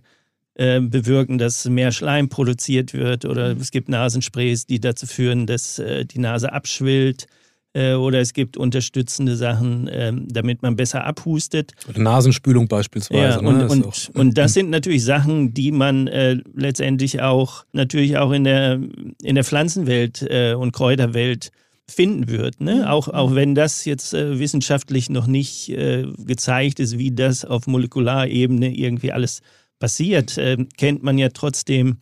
äh, 0.55 0.81
bewirken, 0.81 1.39
dass 1.39 1.69
mehr 1.69 1.93
Schleim 1.93 2.29
produziert 2.29 2.93
wird. 2.93 3.25
Oder 3.25 3.57
es 3.57 3.71
gibt 3.71 3.89
Nasensprays, 3.89 4.67
die 4.67 4.81
dazu 4.81 5.07
führen, 5.07 5.47
dass 5.47 5.79
äh, 5.79 6.05
die 6.05 6.19
Nase 6.19 6.53
abschwillt. 6.53 7.27
Äh, 7.75 7.95
oder 7.95 8.21
es 8.21 8.35
gibt 8.35 8.59
unterstützende 8.59 9.35
Sachen, 9.37 9.89
ähm, 9.91 10.29
damit 10.29 10.61
man 10.61 10.77
besser 10.77 11.05
abhustet. 11.05 11.73
Oder 11.89 12.01
Nasenspülung 12.01 12.69
beispielsweise. 12.69 13.23
Ja, 13.23 13.39
und, 13.39 13.59
ne? 13.59 13.69
und, 13.69 13.87
das 13.87 14.09
und, 14.11 14.37
das 14.37 14.53
sind 14.53 14.69
natürlich 14.69 15.05
Sachen, 15.05 15.55
die 15.55 15.73
man 15.73 16.07
äh, 16.07 16.37
letztendlich 16.55 17.23
auch 17.23 17.65
natürlich 17.73 18.19
auch 18.19 18.33
in 18.33 18.45
der, 18.45 18.79
in 19.23 19.35
der 19.35 19.45
Pflanzenwelt 19.45 20.23
äh, 20.29 20.53
und 20.53 20.73
Kräuterwelt 20.73 21.51
finden 21.89 22.29
wird. 22.29 22.61
Ne? 22.61 22.77
Mhm. 22.77 22.85
Auch, 22.85 23.09
auch 23.09 23.35
wenn 23.35 23.55
das 23.55 23.85
jetzt 23.85 24.13
äh, 24.13 24.39
wissenschaftlich 24.39 25.09
noch 25.09 25.27
nicht 25.27 25.71
äh, 25.71 26.07
gezeigt 26.19 26.79
ist, 26.79 26.99
wie 26.99 27.13
das 27.13 27.45
auf 27.45 27.67
Molekularebene 27.67 28.75
irgendwie 28.75 29.13
alles 29.13 29.41
passiert, 29.83 30.39
äh, 30.39 30.57
kennt 30.77 31.03
man 31.03 31.19
ja 31.19 31.31
trotzdem 31.31 31.97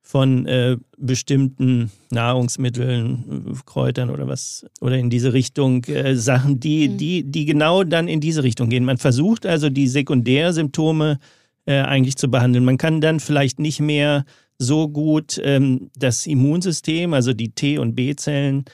von 0.00 0.46
äh, 0.46 0.78
bestimmten 0.96 1.90
Nahrungsmitteln, 2.10 3.60
Kräutern 3.66 4.08
oder 4.08 4.26
was, 4.26 4.64
oder 4.80 4.96
in 4.96 5.10
diese 5.10 5.34
Richtung 5.34 5.84
äh, 5.84 6.16
Sachen, 6.16 6.60
die, 6.60 6.88
mhm. 6.88 6.96
die, 6.96 7.24
die 7.24 7.44
genau 7.44 7.84
dann 7.84 8.08
in 8.08 8.20
diese 8.20 8.42
Richtung 8.42 8.70
gehen. 8.70 8.86
Man 8.86 8.96
versucht 8.96 9.44
also 9.44 9.68
die 9.68 9.86
Sekundärsymptome 9.86 11.18
äh, 11.66 11.80
eigentlich 11.80 12.16
zu 12.16 12.30
behandeln. 12.30 12.64
Man 12.64 12.78
kann 12.78 13.02
dann 13.02 13.20
vielleicht 13.20 13.58
nicht 13.58 13.80
mehr 13.80 14.24
so 14.58 14.88
gut 14.88 15.38
ähm, 15.44 15.90
das 15.94 16.26
Immunsystem, 16.26 17.12
also 17.12 17.34
die 17.34 17.50
T- 17.50 17.76
und 17.76 17.94
B-Zellen, 17.94 18.64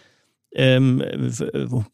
ähm, 0.54 1.02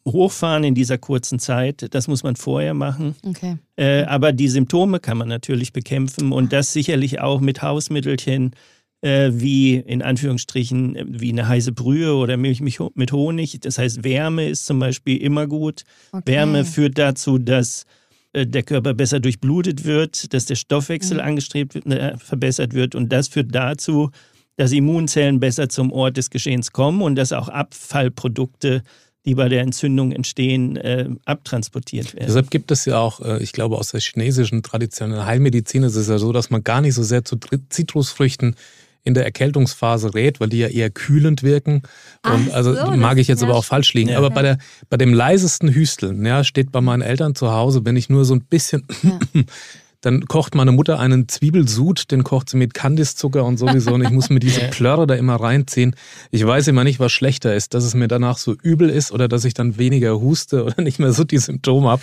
hochfahren 0.07 0.65
in 0.65 0.75
dieser 0.75 0.99
kurzen 0.99 1.39
Zeit. 1.39 1.87
Das 1.95 2.09
muss 2.09 2.23
man 2.23 2.37
vorher 2.37 2.75
machen. 2.75 3.15
Okay. 3.25 3.57
Äh, 3.77 4.03
aber 4.05 4.33
die 4.33 4.49
Symptome 4.49 5.01
kann 5.01 5.19
man 5.19 5.29
natürlich 5.29 5.73
bekämpfen 5.73 6.33
und 6.33 6.53
das 6.53 6.73
sicherlich 6.73 7.21
auch 7.21 7.41
mit 7.41 7.63
Hausmittelchen 7.63 8.53
äh, 9.01 9.31
wie 9.33 9.77
in 9.77 10.03
Anführungsstrichen 10.03 10.99
wie 11.09 11.31
eine 11.31 11.47
heiße 11.47 11.73
Brühe 11.73 12.15
oder 12.15 12.37
Milch 12.37 12.61
mit 12.61 13.13
Honig. 13.13 13.61
Das 13.61 13.79
heißt, 13.79 14.03
Wärme 14.03 14.49
ist 14.49 14.67
zum 14.67 14.81
Beispiel 14.81 15.19
immer 15.19 15.47
gut. 15.47 15.85
Okay. 16.11 16.33
Wärme 16.33 16.65
führt 16.65 16.99
dazu, 16.99 17.39
dass 17.39 17.85
äh, 18.33 18.47
der 18.47 18.65
Körper 18.65 18.95
besser 18.95 19.21
durchblutet 19.21 19.85
wird, 19.85 20.35
dass 20.35 20.47
der 20.47 20.57
Stoffwechsel 20.57 21.19
mhm. 21.19 21.25
angestrebt 21.25 21.75
wird, 21.75 21.87
äh, 21.87 22.17
verbessert 22.19 22.75
wird 22.75 22.95
und 22.95 23.13
das 23.13 23.29
führt 23.29 23.55
dazu, 23.55 24.11
dass 24.59 24.73
Immunzellen 24.73 25.41
besser 25.41 25.69
zum 25.69 25.93
Ort 25.93 26.17
des 26.17 26.31
Geschehens 26.31 26.73
kommen 26.73 27.01
und 27.01 27.17
dass 27.17 27.33
auch 27.33 27.49
Abfallprodukte 27.49 28.83
die 29.25 29.35
bei 29.35 29.51
der 29.51 29.61
Entzündung 29.61 30.11
entstehen, 30.13 30.77
äh, 30.77 31.07
abtransportiert 31.27 32.15
werden. 32.15 32.27
Deshalb 32.29 32.51
gibt 32.51 32.71
es 32.71 32.87
ja 32.87 32.99
auch, 32.99 33.21
äh, 33.21 33.43
ich 33.43 33.53
glaube, 33.53 33.77
aus 33.77 33.91
der 33.91 34.01
chinesischen 34.01 34.63
traditionellen 34.63 35.27
Heilmedizin 35.27 35.83
ist 35.83 35.97
es 35.97 36.09
ja 36.09 36.17
so, 36.19 36.33
dass 36.33 36.49
man 36.49 36.65
gar 36.65 36.81
nicht 36.81 36.95
so 36.95 37.03
sehr 37.03 37.27
zu 37.27 37.37
Zitrusfrüchten 37.69 38.57
in 39.05 39.13
der 39.13 39.25
Erkältungsphase 39.25 40.15
rät, 40.15 40.41
weil 40.41 40.49
die 40.49 40.59
ja 40.59 40.69
eher 40.69 40.89
kühlend 40.89 41.43
wirken. 41.43 41.83
Und 42.25 42.53
also 42.53 42.75
so, 42.75 42.91
mag 42.93 43.19
ich 43.19 43.29
jetzt 43.29 43.43
ja. 43.43 43.49
aber 43.49 43.59
auch 43.59 43.65
falsch 43.65 43.93
liegen. 43.93 44.11
Ja. 44.11 44.19
Aber 44.19 44.31
bei, 44.31 44.41
der, 44.41 44.59
bei 44.89 44.97
dem 44.97 45.13
leisesten 45.13 45.69
Hüsteln, 45.75 46.25
ja, 46.25 46.43
steht 46.43 46.73
bei 46.73 46.81
meinen 46.81 47.03
Eltern 47.03 47.35
zu 47.35 47.53
Hause, 47.53 47.85
wenn 47.85 47.97
ich 47.97 48.09
nur 48.09 48.25
so 48.25 48.35
ein 48.35 48.45
bisschen, 48.45 48.87
ja. 49.03 49.19
dann 50.01 50.27
kocht 50.27 50.55
meine 50.55 50.71
Mutter 50.71 51.01
einen 51.01 51.29
Zwiebelsud, 51.29 52.11
den 52.11 52.23
kocht 52.23 52.51
sie 52.51 52.57
mit 52.57 52.73
Kandiszucker 52.73 53.45
und 53.45 53.57
sowieso. 53.57 53.95
Und 53.95 54.03
ich 54.03 54.11
muss 54.11 54.31
mir 54.31 54.39
diese 54.39 54.61
Plörre 54.71 55.07
da 55.07 55.15
immer 55.15 55.37
reinziehen. 55.37 55.97
Ich 56.31 56.47
weiß 56.47 56.69
immer 56.69 56.85
nicht, 56.85 57.01
was 57.01 57.11
schlechter 57.11 57.55
ist, 57.55 57.75
dass 57.75 57.85
es 57.85 57.95
mir 57.95 58.07
danach 58.07 58.39
so 58.39 58.55
übel 58.63 58.91
ist 58.91 59.11
oder 59.11 59.27
dass 59.27 59.45
ich 59.45 59.55
dann 59.55 59.77
weniger 59.77 60.21
huste 60.21 60.65
oder 60.67 60.83
nicht 60.83 60.99
mehr 61.01 61.13
so 61.13 61.25
die 61.25 61.39
Symptome 61.39 61.89
habe. 61.89 62.03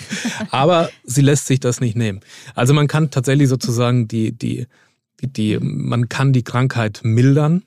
Aber 0.51 0.89
sie 1.03 1.21
lässt 1.21 1.47
sich 1.47 1.59
das 1.59 1.79
nicht 1.79 1.95
nehmen. 1.95 2.19
Also 2.53 2.73
man 2.73 2.87
kann 2.87 3.11
tatsächlich 3.11 3.47
sozusagen 3.47 4.07
die, 4.07 4.33
die, 4.33 4.67
die, 5.21 5.57
man 5.59 6.09
kann 6.09 6.33
die 6.33 6.43
Krankheit 6.43 7.01
mildern, 7.03 7.63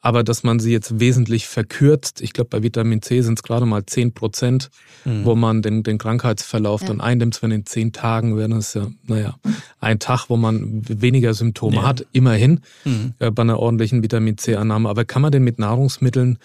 aber 0.00 0.22
dass 0.22 0.44
man 0.44 0.60
sie 0.60 0.70
jetzt 0.70 1.00
wesentlich 1.00 1.48
verkürzt, 1.48 2.20
ich 2.20 2.32
glaube 2.32 2.50
bei 2.50 2.62
Vitamin 2.62 3.02
C 3.02 3.20
sind 3.20 3.38
es 3.38 3.42
gerade 3.42 3.66
mal 3.66 3.84
10 3.84 4.14
Prozent, 4.14 4.70
mhm. 5.04 5.24
wo 5.24 5.34
man 5.34 5.60
den, 5.60 5.82
den 5.82 5.98
Krankheitsverlauf 5.98 6.82
ja. 6.82 6.88
dann 6.88 7.00
eindämmt, 7.00 7.42
wenn 7.42 7.50
in 7.50 7.66
zehn 7.66 7.92
Tagen 7.92 8.36
wäre 8.36 8.54
es 8.54 8.74
ja, 8.74 8.86
naja, 9.06 9.36
ein 9.80 9.98
Tag, 9.98 10.26
wo 10.28 10.36
man 10.36 10.82
weniger 10.88 11.34
Symptome 11.34 11.76
ja. 11.76 11.82
hat, 11.82 12.06
immerhin 12.12 12.60
mhm. 12.84 13.14
äh, 13.18 13.30
bei 13.30 13.42
einer 13.42 13.58
ordentlichen 13.58 14.02
Vitamin 14.02 14.38
C-Annahme. 14.38 14.88
Aber 14.88 15.04
kann 15.04 15.22
man 15.22 15.32
denn 15.32 15.42
mit 15.42 15.58
Nahrungsmitteln 15.58 16.38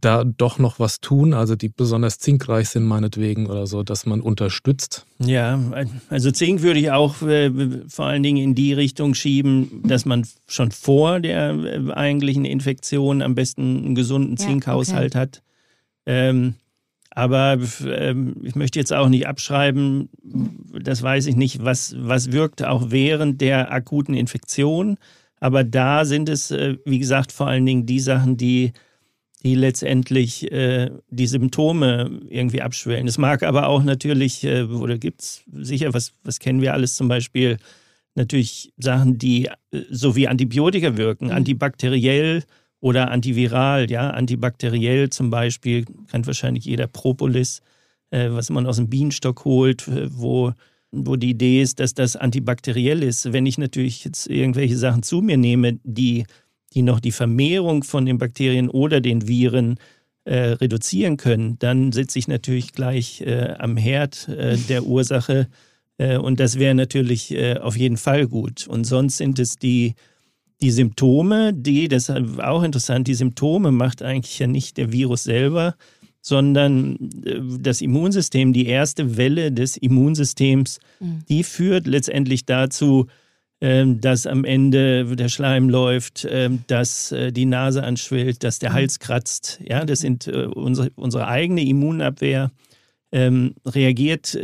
da 0.00 0.24
doch 0.24 0.58
noch 0.58 0.78
was 0.78 1.00
tun, 1.00 1.34
also 1.34 1.56
die 1.56 1.68
besonders 1.68 2.18
zinkreich 2.18 2.68
sind 2.68 2.84
meinetwegen 2.84 3.46
oder 3.46 3.66
so, 3.66 3.82
dass 3.82 4.06
man 4.06 4.20
unterstützt? 4.20 5.06
Ja, 5.18 5.58
also 6.08 6.30
Zink 6.30 6.62
würde 6.62 6.80
ich 6.80 6.90
auch 6.90 7.22
äh, 7.22 7.50
vor 7.88 8.06
allen 8.06 8.22
Dingen 8.22 8.38
in 8.38 8.54
die 8.54 8.72
Richtung 8.72 9.14
schieben, 9.14 9.82
dass 9.84 10.04
man 10.04 10.26
schon 10.46 10.70
vor 10.70 11.20
der 11.20 11.50
äh, 11.52 11.92
eigentlichen 11.92 12.44
Infektion 12.44 13.22
am 13.22 13.34
besten 13.34 13.84
einen 13.84 13.94
gesunden 13.94 14.36
Zinkhaushalt 14.36 15.14
ja, 15.14 15.20
okay. 15.22 15.30
hat. 15.30 15.42
Ähm, 16.06 16.54
aber 17.10 17.58
ähm, 17.84 18.36
ich 18.42 18.54
möchte 18.54 18.78
jetzt 18.78 18.92
auch 18.92 19.08
nicht 19.08 19.26
abschreiben, 19.26 20.08
das 20.22 21.02
weiß 21.02 21.26
ich 21.26 21.36
nicht, 21.36 21.64
was, 21.64 21.94
was 21.98 22.30
wirkt 22.32 22.64
auch 22.64 22.90
während 22.90 23.40
der 23.40 23.72
akuten 23.72 24.14
Infektion. 24.14 24.96
Aber 25.40 25.64
da 25.64 26.04
sind 26.04 26.28
es, 26.28 26.50
äh, 26.50 26.76
wie 26.84 26.98
gesagt, 26.98 27.32
vor 27.32 27.48
allen 27.48 27.66
Dingen 27.66 27.86
die 27.86 28.00
Sachen, 28.00 28.36
die 28.36 28.72
die 29.42 29.54
letztendlich 29.54 30.50
äh, 30.52 30.90
die 31.08 31.26
Symptome 31.26 32.20
irgendwie 32.28 32.62
abschwellen. 32.62 33.08
Es 33.08 33.18
mag 33.18 33.42
aber 33.42 33.68
auch 33.68 33.82
natürlich, 33.82 34.44
äh, 34.44 34.64
oder 34.64 34.98
gibt 34.98 35.22
es 35.22 35.42
sicher, 35.52 35.94
was, 35.94 36.12
was 36.24 36.38
kennen 36.38 36.60
wir 36.60 36.74
alles 36.74 36.94
zum 36.96 37.08
Beispiel, 37.08 37.56
natürlich 38.14 38.72
Sachen, 38.76 39.18
die 39.18 39.46
äh, 39.46 39.82
so 39.90 40.16
wie 40.16 40.28
Antibiotika 40.28 40.96
wirken, 40.96 41.26
mhm. 41.26 41.32
antibakteriell 41.32 42.44
oder 42.80 43.10
antiviral, 43.10 43.90
ja, 43.90 44.10
antibakteriell 44.10 45.10
zum 45.10 45.30
Beispiel, 45.30 45.84
kennt 46.10 46.26
wahrscheinlich 46.26 46.64
jeder 46.64 46.86
Propolis, 46.86 47.62
äh, 48.10 48.30
was 48.30 48.50
man 48.50 48.66
aus 48.66 48.76
dem 48.76 48.88
Bienenstock 48.88 49.44
holt, 49.44 49.88
äh, 49.88 50.08
wo 50.10 50.52
wo 50.92 51.16
die 51.16 51.30
Idee 51.30 51.62
ist, 51.62 51.80
dass 51.80 51.94
das 51.94 52.16
antibakteriell 52.16 53.02
ist. 53.02 53.32
Wenn 53.32 53.46
ich 53.46 53.58
natürlich 53.58 54.04
jetzt 54.04 54.26
irgendwelche 54.26 54.76
Sachen 54.76 55.02
zu 55.02 55.22
mir 55.22 55.36
nehme, 55.36 55.78
die, 55.84 56.24
die 56.72 56.82
noch 56.82 57.00
die 57.00 57.12
Vermehrung 57.12 57.82
von 57.82 58.06
den 58.06 58.18
Bakterien 58.18 58.68
oder 58.68 59.00
den 59.00 59.26
Viren 59.26 59.78
äh, 60.24 60.52
reduzieren 60.52 61.16
können, 61.16 61.58
dann 61.58 61.92
sitze 61.92 62.18
ich 62.18 62.28
natürlich 62.28 62.72
gleich 62.72 63.22
äh, 63.22 63.54
am 63.58 63.76
Herd 63.76 64.28
äh, 64.28 64.56
der 64.68 64.84
Ursache. 64.84 65.48
Äh, 65.98 66.18
und 66.18 66.40
das 66.40 66.58
wäre 66.58 66.74
natürlich 66.74 67.32
äh, 67.32 67.56
auf 67.58 67.76
jeden 67.76 67.96
Fall 67.96 68.26
gut. 68.26 68.66
Und 68.66 68.84
sonst 68.84 69.16
sind 69.16 69.38
es 69.38 69.56
die, 69.56 69.94
die 70.60 70.70
Symptome, 70.70 71.52
die, 71.54 71.88
das 71.88 72.08
ist 72.08 72.40
auch 72.40 72.62
interessant, 72.62 73.08
die 73.08 73.14
Symptome 73.14 73.72
macht 73.72 74.02
eigentlich 74.02 74.38
ja 74.38 74.46
nicht 74.46 74.76
der 74.76 74.92
Virus 74.92 75.24
selber, 75.24 75.74
sondern 76.20 76.96
äh, 77.24 77.40
das 77.58 77.80
Immunsystem, 77.80 78.52
die 78.52 78.66
erste 78.66 79.16
Welle 79.16 79.52
des 79.52 79.76
Immunsystems, 79.76 80.78
mhm. 81.00 81.22
die 81.28 81.42
führt 81.42 81.86
letztendlich 81.86 82.44
dazu, 82.44 83.06
dass 83.60 84.26
am 84.26 84.44
Ende 84.44 85.04
der 85.16 85.28
Schleim 85.28 85.68
läuft, 85.68 86.26
ähm, 86.28 86.64
dass 86.66 87.12
äh, 87.12 87.30
die 87.30 87.44
Nase 87.44 87.84
anschwillt, 87.84 88.42
dass 88.42 88.58
der 88.58 88.70
mhm. 88.70 88.74
Hals 88.74 88.98
kratzt. 88.98 89.60
Ja, 89.62 89.84
das 89.84 89.98
sind 89.98 90.26
äh, 90.26 90.46
unsere, 90.46 90.90
unsere 90.96 91.28
eigene 91.28 91.62
Immunabwehr 91.62 92.52
ähm, 93.12 93.54
reagiert 93.66 94.38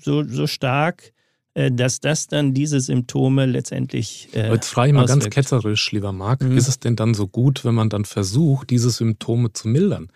so, 0.00 0.24
so 0.24 0.46
stark, 0.46 1.12
dass 1.54 1.98
das 1.98 2.28
dann 2.28 2.54
diese 2.54 2.78
Symptome 2.78 3.46
letztendlich. 3.46 4.28
Äh, 4.32 4.52
Jetzt 4.52 4.68
frage 4.68 4.90
ich 4.90 4.94
mal 4.94 5.04
auswirkt. 5.04 5.22
ganz 5.24 5.34
ketzerisch, 5.34 5.90
lieber 5.90 6.12
Marc, 6.12 6.42
mhm. 6.42 6.56
ist 6.56 6.68
es 6.68 6.78
denn 6.78 6.94
dann 6.94 7.14
so 7.14 7.26
gut, 7.26 7.64
wenn 7.64 7.74
man 7.74 7.88
dann 7.88 8.04
versucht, 8.04 8.70
diese 8.70 8.90
Symptome 8.90 9.52
zu 9.52 9.66
mildern? 9.66 10.08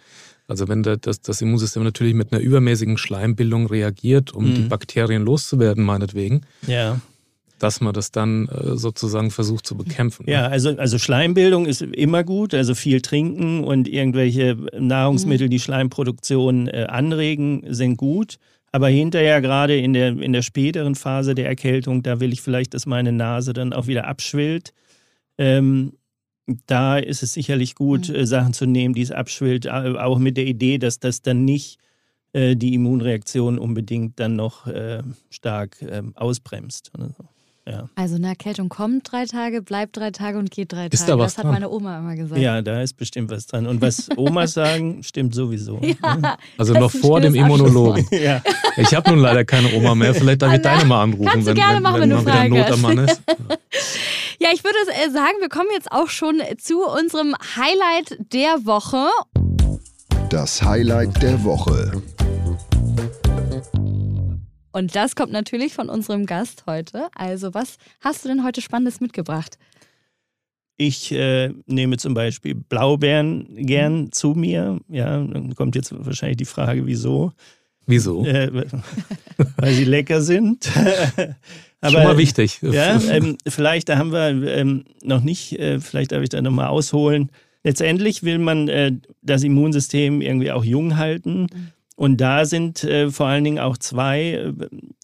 Also 0.46 0.68
wenn 0.68 0.82
das, 0.82 1.20
das 1.20 1.40
Immunsystem 1.40 1.82
natürlich 1.82 2.14
mit 2.14 2.32
einer 2.32 2.42
übermäßigen 2.42 2.98
Schleimbildung 2.98 3.66
reagiert, 3.66 4.32
um 4.32 4.50
mhm. 4.50 4.54
die 4.54 4.60
Bakterien 4.62 5.24
loszuwerden, 5.24 5.82
meinetwegen, 5.82 6.42
ja. 6.66 7.00
Dass 7.62 7.80
man 7.80 7.94
das 7.94 8.10
dann 8.10 8.48
äh, 8.48 8.76
sozusagen 8.76 9.30
versucht 9.30 9.66
zu 9.66 9.76
bekämpfen. 9.76 10.26
Ja, 10.28 10.46
also, 10.48 10.76
also 10.76 10.98
Schleimbildung 10.98 11.66
ist 11.66 11.82
immer 11.82 12.24
gut, 12.24 12.54
also 12.54 12.74
viel 12.74 13.00
trinken 13.00 13.62
und 13.62 13.86
irgendwelche 13.86 14.56
Nahrungsmittel, 14.78 15.48
die 15.48 15.60
Schleimproduktion 15.60 16.66
äh, 16.66 16.86
anregen, 16.88 17.64
sind 17.68 17.96
gut. 17.96 18.38
Aber 18.72 18.88
hinterher, 18.88 19.40
gerade 19.40 19.76
in 19.76 19.92
der, 19.92 20.08
in 20.08 20.32
der 20.32 20.42
späteren 20.42 20.94
Phase 20.94 21.34
der 21.34 21.46
Erkältung, 21.46 22.02
da 22.02 22.20
will 22.20 22.32
ich 22.32 22.40
vielleicht, 22.40 22.74
dass 22.74 22.86
meine 22.86 23.12
Nase 23.12 23.52
dann 23.52 23.72
auch 23.72 23.86
wieder 23.86 24.08
abschwillt. 24.08 24.72
Ähm, 25.38 25.92
da 26.66 26.98
ist 26.98 27.22
es 27.22 27.32
sicherlich 27.32 27.76
gut, 27.76 28.08
mhm. 28.08 28.16
Äh, 28.16 28.26
Sachen 28.26 28.54
zu 28.54 28.66
nehmen, 28.66 28.94
die 28.94 29.02
es 29.02 29.12
abschwillt, 29.12 29.68
auch 29.68 30.18
mit 30.18 30.36
der 30.36 30.46
Idee, 30.46 30.78
dass 30.78 30.98
das 30.98 31.22
dann 31.22 31.44
nicht 31.44 31.78
äh, 32.32 32.56
die 32.56 32.74
Immunreaktion 32.74 33.58
unbedingt 33.58 34.18
dann 34.18 34.34
noch 34.34 34.66
äh, 34.66 35.02
stark 35.30 35.80
äh, 35.82 36.02
ausbremst. 36.14 36.90
Ja. 37.64 37.88
Also 37.94 38.16
eine 38.16 38.26
Erkältung 38.28 38.68
kommt 38.68 39.12
drei 39.12 39.24
Tage, 39.24 39.62
bleibt 39.62 39.96
drei 39.96 40.10
Tage 40.10 40.38
und 40.38 40.50
geht 40.50 40.72
drei 40.72 40.86
ist 40.86 40.98
Tage. 41.00 41.12
Da 41.12 41.18
was 41.18 41.34
das 41.34 41.44
hat 41.44 41.52
meine 41.52 41.70
Oma 41.70 41.98
immer 41.98 42.16
gesagt. 42.16 42.40
Ja, 42.40 42.60
da 42.60 42.82
ist 42.82 42.94
bestimmt 42.96 43.30
was 43.30 43.46
dran. 43.46 43.66
Und 43.66 43.80
was 43.80 44.08
Omas 44.16 44.52
sagen, 44.54 45.02
stimmt 45.04 45.34
sowieso. 45.34 45.80
Ja, 45.80 46.36
also 46.58 46.74
noch 46.74 46.90
vor 46.90 47.20
dem 47.20 47.34
Immunologen. 47.36 48.04
ja. 48.10 48.42
Ich 48.76 48.92
habe 48.94 49.10
nun 49.10 49.20
leider 49.20 49.44
keine 49.44 49.72
Oma 49.74 49.94
mehr. 49.94 50.12
Vielleicht 50.22 50.42
darf 50.42 50.54
ich 50.54 50.62
deine 50.62 50.84
mal 50.86 51.02
anrufen, 51.02 51.46
wenn, 51.46 51.56
wenn, 51.56 51.56
wenn, 51.56 51.74
wenn 51.74 51.82
mal 51.82 52.26
wieder 52.26 52.48
Not 52.48 52.72
am 52.72 52.80
Mann 52.80 52.98
ist. 52.98 53.22
Ja, 54.38 54.48
ich 54.52 54.64
würde 54.64 54.76
äh, 54.90 55.10
sagen, 55.10 55.34
wir 55.38 55.48
kommen 55.48 55.68
jetzt 55.72 55.92
auch 55.92 56.08
schon 56.08 56.42
zu 56.58 56.84
unserem 56.84 57.32
Highlight 57.54 58.18
der 58.32 58.66
Woche. 58.66 59.06
Das 60.30 60.60
Highlight 60.60 61.22
der 61.22 61.44
Woche. 61.44 62.02
Und 64.72 64.96
das 64.96 65.14
kommt 65.14 65.32
natürlich 65.32 65.74
von 65.74 65.88
unserem 65.88 66.26
Gast 66.26 66.64
heute. 66.66 67.08
Also, 67.14 67.54
was 67.54 67.76
hast 68.00 68.24
du 68.24 68.28
denn 68.28 68.44
heute 68.44 68.60
Spannendes 68.60 69.00
mitgebracht? 69.00 69.58
Ich 70.76 71.12
äh, 71.12 71.50
nehme 71.66 71.98
zum 71.98 72.14
Beispiel 72.14 72.54
Blaubeeren 72.54 73.46
gern 73.54 74.00
mhm. 74.00 74.12
zu 74.12 74.30
mir. 74.30 74.80
Ja, 74.88 75.22
dann 75.22 75.54
kommt 75.54 75.76
jetzt 75.76 75.94
wahrscheinlich 75.94 76.38
die 76.38 76.44
Frage, 76.44 76.86
wieso. 76.86 77.32
Wieso? 77.86 78.24
Äh, 78.24 78.50
weil 79.56 79.74
sie 79.74 79.84
lecker 79.84 80.20
sind. 80.22 80.70
Aber, 81.80 81.92
Schon 81.92 82.04
mal 82.04 82.18
wichtig. 82.18 82.60
Ja, 82.62 83.00
ähm, 83.10 83.36
vielleicht, 83.46 83.88
da 83.88 83.98
haben 83.98 84.12
wir 84.12 84.28
ähm, 84.56 84.84
noch 85.02 85.22
nicht, 85.22 85.58
äh, 85.58 85.80
vielleicht 85.80 86.12
darf 86.12 86.22
ich 86.22 86.28
da 86.28 86.40
nochmal 86.40 86.68
ausholen. 86.68 87.30
Letztendlich 87.64 88.22
will 88.22 88.38
man 88.38 88.68
äh, 88.68 88.92
das 89.20 89.42
Immunsystem 89.42 90.20
irgendwie 90.20 90.52
auch 90.52 90.64
jung 90.64 90.96
halten. 90.96 91.48
Und 92.02 92.16
da 92.16 92.46
sind 92.46 92.82
äh, 92.82 93.12
vor 93.12 93.28
allen 93.28 93.44
Dingen 93.44 93.60
auch 93.60 93.78
zwei, 93.78 94.32
äh, 94.32 94.52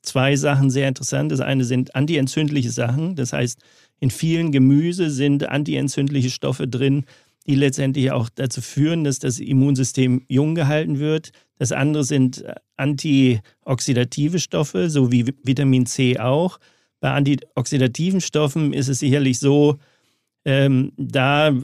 zwei 0.03 0.35
Sachen 0.35 0.69
sehr 0.69 0.89
interessant. 0.89 1.31
Das 1.31 1.39
eine 1.39 1.63
sind 1.63 1.95
antientzündliche 1.95 2.73
Sachen. 2.73 3.15
Das 3.15 3.33
heißt, 3.33 3.61
in 4.01 4.11
vielen 4.11 4.51
Gemüse 4.51 5.09
sind 5.09 5.49
antientzündliche 5.49 6.31
Stoffe 6.31 6.67
drin, 6.67 7.05
die 7.47 7.55
letztendlich 7.55 8.11
auch 8.11 8.29
dazu 8.35 8.61
führen, 8.61 9.05
dass 9.05 9.21
das 9.21 9.39
Immunsystem 9.39 10.25
jung 10.27 10.57
gehalten 10.57 10.99
wird. 10.99 11.31
Das 11.57 11.71
andere 11.71 12.03
sind 12.03 12.43
äh, 12.43 12.57
antioxidative 12.77 14.41
Stoffe, 14.41 14.91
so 14.91 15.13
wie 15.13 15.33
Vitamin 15.45 15.87
C 15.87 16.19
auch. 16.19 16.59
Bei 16.99 17.13
antioxidativen 17.13 18.21
Stoffen 18.21 18.73
ist 18.73 18.89
es 18.89 18.99
sicherlich 18.99 19.39
so, 19.39 19.79
ähm, 20.45 20.91
da 20.97 21.55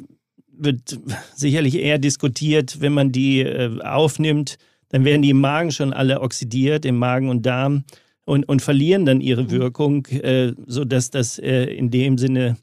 wird 0.56 1.00
sicherlich 1.34 1.74
eher 1.74 1.98
diskutiert, 1.98 2.80
wenn 2.80 2.92
man 2.92 3.10
die 3.10 3.40
äh, 3.40 3.80
aufnimmt, 3.80 4.58
dann 4.94 5.04
werden 5.04 5.22
die 5.22 5.30
im 5.30 5.40
Magen 5.40 5.72
schon 5.72 5.92
alle 5.92 6.20
oxidiert, 6.20 6.84
im 6.84 6.98
Magen 6.98 7.28
und 7.28 7.44
Darm, 7.44 7.82
und, 8.26 8.48
und 8.48 8.62
verlieren 8.62 9.04
dann 9.04 9.20
ihre 9.20 9.42
mhm. 9.42 9.50
Wirkung, 9.50 10.06
äh, 10.06 10.52
sodass 10.68 11.10
das 11.10 11.36
äh, 11.40 11.64
in 11.64 11.90
dem 11.90 12.16
Sinne 12.16 12.58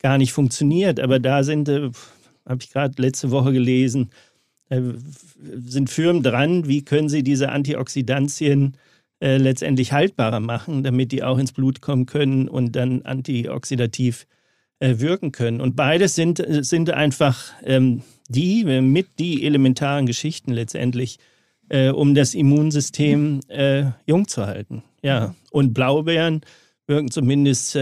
gar 0.00 0.18
nicht 0.18 0.32
funktioniert. 0.32 0.98
Aber 0.98 1.20
da 1.20 1.44
sind, 1.44 1.68
äh, 1.68 1.90
habe 2.44 2.58
ich 2.60 2.72
gerade 2.72 3.00
letzte 3.00 3.30
Woche 3.30 3.52
gelesen, 3.52 4.10
äh, 4.68 4.80
sind 5.64 5.88
Firmen 5.88 6.24
dran, 6.24 6.66
wie 6.66 6.84
können 6.84 7.08
sie 7.08 7.22
diese 7.22 7.50
Antioxidantien 7.50 8.76
äh, 9.20 9.36
letztendlich 9.36 9.92
haltbarer 9.92 10.40
machen, 10.40 10.82
damit 10.82 11.12
die 11.12 11.22
auch 11.22 11.38
ins 11.38 11.52
Blut 11.52 11.82
kommen 11.82 12.06
können 12.06 12.48
und 12.48 12.74
dann 12.74 13.02
antioxidativ 13.02 14.26
äh, 14.80 14.98
wirken 14.98 15.30
können. 15.30 15.60
Und 15.60 15.76
beides 15.76 16.16
sind, 16.16 16.44
sind 16.48 16.90
einfach 16.90 17.52
ähm, 17.62 18.02
die 18.28 18.62
äh, 18.62 18.80
mit 18.80 19.20
die 19.20 19.44
elementaren 19.44 20.06
Geschichten 20.06 20.50
letztendlich, 20.50 21.20
äh, 21.68 21.90
um 21.90 22.14
das 22.14 22.34
Immunsystem 22.34 23.40
äh, 23.48 23.90
jung 24.06 24.28
zu 24.28 24.46
halten. 24.46 24.82
Ja, 25.02 25.34
und 25.50 25.72
Blaubeeren 25.72 26.40
wirken 26.86 27.10
zumindest 27.10 27.78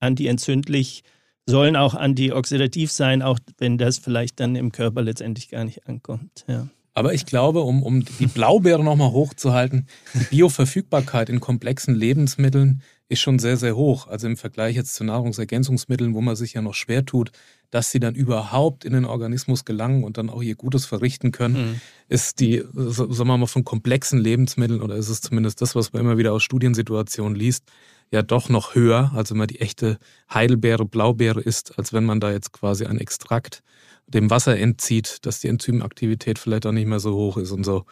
antientzündlich 0.00 1.04
sollen 1.46 1.76
auch 1.76 1.94
antioxidativ 1.94 2.90
sein, 2.90 3.22
auch 3.22 3.38
wenn 3.58 3.78
das 3.78 3.98
vielleicht 3.98 4.40
dann 4.40 4.56
im 4.56 4.72
Körper 4.72 5.02
letztendlich 5.02 5.48
gar 5.48 5.64
nicht 5.64 5.86
ankommt. 5.86 6.44
Ja. 6.48 6.68
Aber 6.94 7.12
ich 7.12 7.26
glaube, 7.26 7.60
um, 7.60 7.82
um 7.82 8.04
die 8.04 8.28
Blaubeere 8.28 8.82
nochmal 8.82 9.10
hochzuhalten, 9.10 9.88
die 10.14 10.24
Bioverfügbarkeit 10.30 11.28
in 11.28 11.40
komplexen 11.40 11.94
Lebensmitteln 11.94 12.82
ist 13.08 13.20
schon 13.20 13.40
sehr, 13.40 13.56
sehr 13.56 13.76
hoch. 13.76 14.06
Also 14.06 14.28
im 14.28 14.36
Vergleich 14.36 14.76
jetzt 14.76 14.94
zu 14.94 15.02
Nahrungsergänzungsmitteln, 15.02 16.14
wo 16.14 16.20
man 16.20 16.36
sich 16.36 16.54
ja 16.54 16.62
noch 16.62 16.74
schwer 16.74 17.04
tut, 17.04 17.32
dass 17.74 17.90
sie 17.90 17.98
dann 17.98 18.14
überhaupt 18.14 18.84
in 18.84 18.92
den 18.92 19.04
Organismus 19.04 19.64
gelangen 19.64 20.04
und 20.04 20.16
dann 20.16 20.30
auch 20.30 20.40
ihr 20.40 20.54
Gutes 20.54 20.86
verrichten 20.86 21.32
können, 21.32 21.72
mhm. 21.72 21.80
ist 22.08 22.38
die, 22.38 22.62
sagen 22.72 23.26
wir 23.26 23.36
mal, 23.36 23.46
von 23.46 23.64
komplexen 23.64 24.20
Lebensmitteln 24.20 24.80
oder 24.80 24.94
ist 24.94 25.08
es 25.08 25.20
zumindest 25.20 25.60
das, 25.60 25.74
was 25.74 25.92
man 25.92 26.02
immer 26.02 26.16
wieder 26.16 26.32
aus 26.32 26.44
Studiensituationen 26.44 27.34
liest, 27.34 27.64
ja 28.12 28.22
doch 28.22 28.48
noch 28.48 28.76
höher, 28.76 29.10
also 29.16 29.32
wenn 29.34 29.38
man 29.38 29.48
die 29.48 29.60
echte 29.60 29.98
Heidelbeere, 30.32 30.84
Blaubeere 30.84 31.40
isst, 31.40 31.76
als 31.76 31.92
wenn 31.92 32.04
man 32.04 32.20
da 32.20 32.30
jetzt 32.30 32.52
quasi 32.52 32.86
ein 32.86 33.00
Extrakt 33.00 33.64
dem 34.06 34.30
Wasser 34.30 34.56
entzieht, 34.56 35.26
dass 35.26 35.40
die 35.40 35.48
Enzymaktivität 35.48 36.38
vielleicht 36.38 36.66
auch 36.66 36.72
nicht 36.72 36.86
mehr 36.86 37.00
so 37.00 37.16
hoch 37.16 37.38
ist 37.38 37.50
und 37.50 37.64
so. 37.64 37.86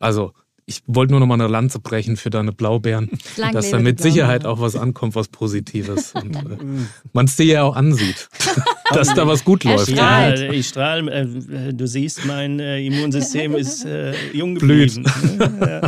Also 0.00 0.32
ich 0.68 0.82
wollte 0.86 1.12
nur 1.12 1.20
noch 1.20 1.26
mal 1.26 1.34
eine 1.34 1.46
Lanze 1.46 1.80
brechen 1.80 2.16
für 2.16 2.28
deine 2.28 2.52
Blaubeeren, 2.52 3.10
Lang 3.36 3.52
dass 3.52 3.70
da 3.70 3.78
mit 3.78 4.00
Sicherheit 4.00 4.44
auch 4.44 4.60
was 4.60 4.76
ankommt, 4.76 5.14
was 5.14 5.28
Positives. 5.28 6.12
Und 6.14 6.36
äh, 6.36 6.58
man 7.12 7.24
es 7.24 7.36
dir 7.36 7.46
ja 7.46 7.62
auch 7.62 7.74
ansieht, 7.74 8.28
dass 8.92 9.14
da 9.14 9.26
was 9.26 9.44
gut 9.44 9.64
läuft. 9.64 9.88
Ja, 9.88 10.34
ich 10.34 10.68
strahle. 10.68 11.10
Äh, 11.10 11.72
du 11.72 11.86
siehst, 11.86 12.26
mein 12.26 12.60
äh, 12.60 12.80
Immunsystem 12.84 13.54
ist 13.56 13.84
äh, 13.86 14.12
jung 14.32 14.56
geblieben. 14.56 15.04
ja. 15.60 15.80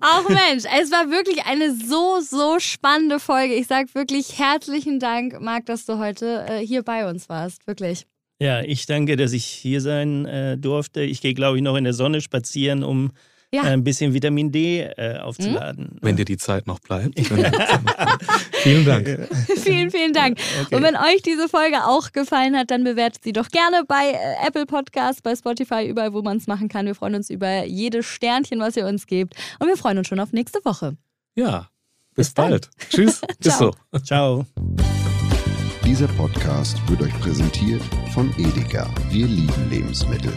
Auch 0.00 0.28
Mensch, 0.28 0.64
es 0.80 0.90
war 0.90 1.10
wirklich 1.10 1.46
eine 1.46 1.74
so, 1.74 2.20
so 2.20 2.58
spannende 2.58 3.20
Folge. 3.20 3.54
Ich 3.54 3.68
sage 3.68 3.88
wirklich 3.94 4.38
herzlichen 4.38 4.98
Dank, 4.98 5.40
Marc, 5.40 5.66
dass 5.66 5.86
du 5.86 5.98
heute 5.98 6.44
äh, 6.48 6.58
hier 6.58 6.82
bei 6.82 7.08
uns 7.08 7.28
warst. 7.28 7.66
Wirklich. 7.66 8.06
Ja, 8.40 8.62
ich 8.62 8.84
danke, 8.86 9.16
dass 9.16 9.32
ich 9.32 9.46
hier 9.46 9.80
sein 9.80 10.26
äh, 10.26 10.58
durfte. 10.58 11.02
Ich 11.02 11.22
gehe, 11.22 11.34
glaube 11.34 11.56
ich, 11.56 11.62
noch 11.62 11.76
in 11.76 11.84
der 11.84 11.94
Sonne 11.94 12.20
spazieren, 12.20 12.82
um 12.82 13.12
ja. 13.52 13.64
Äh, 13.64 13.68
ein 13.68 13.84
bisschen 13.84 14.12
Vitamin 14.12 14.50
D 14.50 14.80
äh, 14.80 15.18
aufzuladen. 15.18 15.98
Wenn 16.00 16.16
dir 16.16 16.24
die 16.24 16.36
Zeit 16.36 16.66
noch 16.66 16.80
bleibt. 16.80 17.18
vielen 18.52 18.84
Dank. 18.84 19.06
vielen, 19.56 19.90
vielen 19.90 20.12
Dank. 20.12 20.38
Okay. 20.64 20.74
Und 20.74 20.82
wenn 20.82 20.96
euch 20.96 21.22
diese 21.22 21.48
Folge 21.48 21.84
auch 21.84 22.12
gefallen 22.12 22.56
hat, 22.56 22.70
dann 22.70 22.84
bewertet 22.84 23.22
sie 23.24 23.32
doch 23.32 23.48
gerne 23.48 23.84
bei 23.86 24.12
äh, 24.12 24.46
Apple 24.46 24.66
Podcasts, 24.66 25.22
bei 25.22 25.34
Spotify, 25.34 25.86
überall, 25.86 26.12
wo 26.12 26.22
man 26.22 26.36
es 26.36 26.46
machen 26.46 26.68
kann. 26.68 26.86
Wir 26.86 26.94
freuen 26.94 27.14
uns 27.14 27.30
über 27.30 27.64
jedes 27.64 28.06
Sternchen, 28.06 28.60
was 28.60 28.76
ihr 28.76 28.86
uns 28.86 29.06
gebt. 29.06 29.34
Und 29.60 29.68
wir 29.68 29.76
freuen 29.76 29.98
uns 29.98 30.08
schon 30.08 30.20
auf 30.20 30.32
nächste 30.32 30.64
Woche. 30.64 30.96
Ja, 31.34 31.68
Bis, 32.14 32.28
Bis 32.28 32.34
bald. 32.34 32.70
Tschüss. 32.90 33.20
Bis 33.38 33.58
so. 33.58 33.72
Ciao. 34.02 34.46
Dieser 35.84 36.08
Podcast 36.08 36.76
wird 36.88 37.02
euch 37.02 37.20
präsentiert 37.20 37.82
von 38.12 38.34
Edeka. 38.38 38.92
Wir 39.10 39.26
lieben 39.26 39.70
Lebensmittel. 39.70 40.32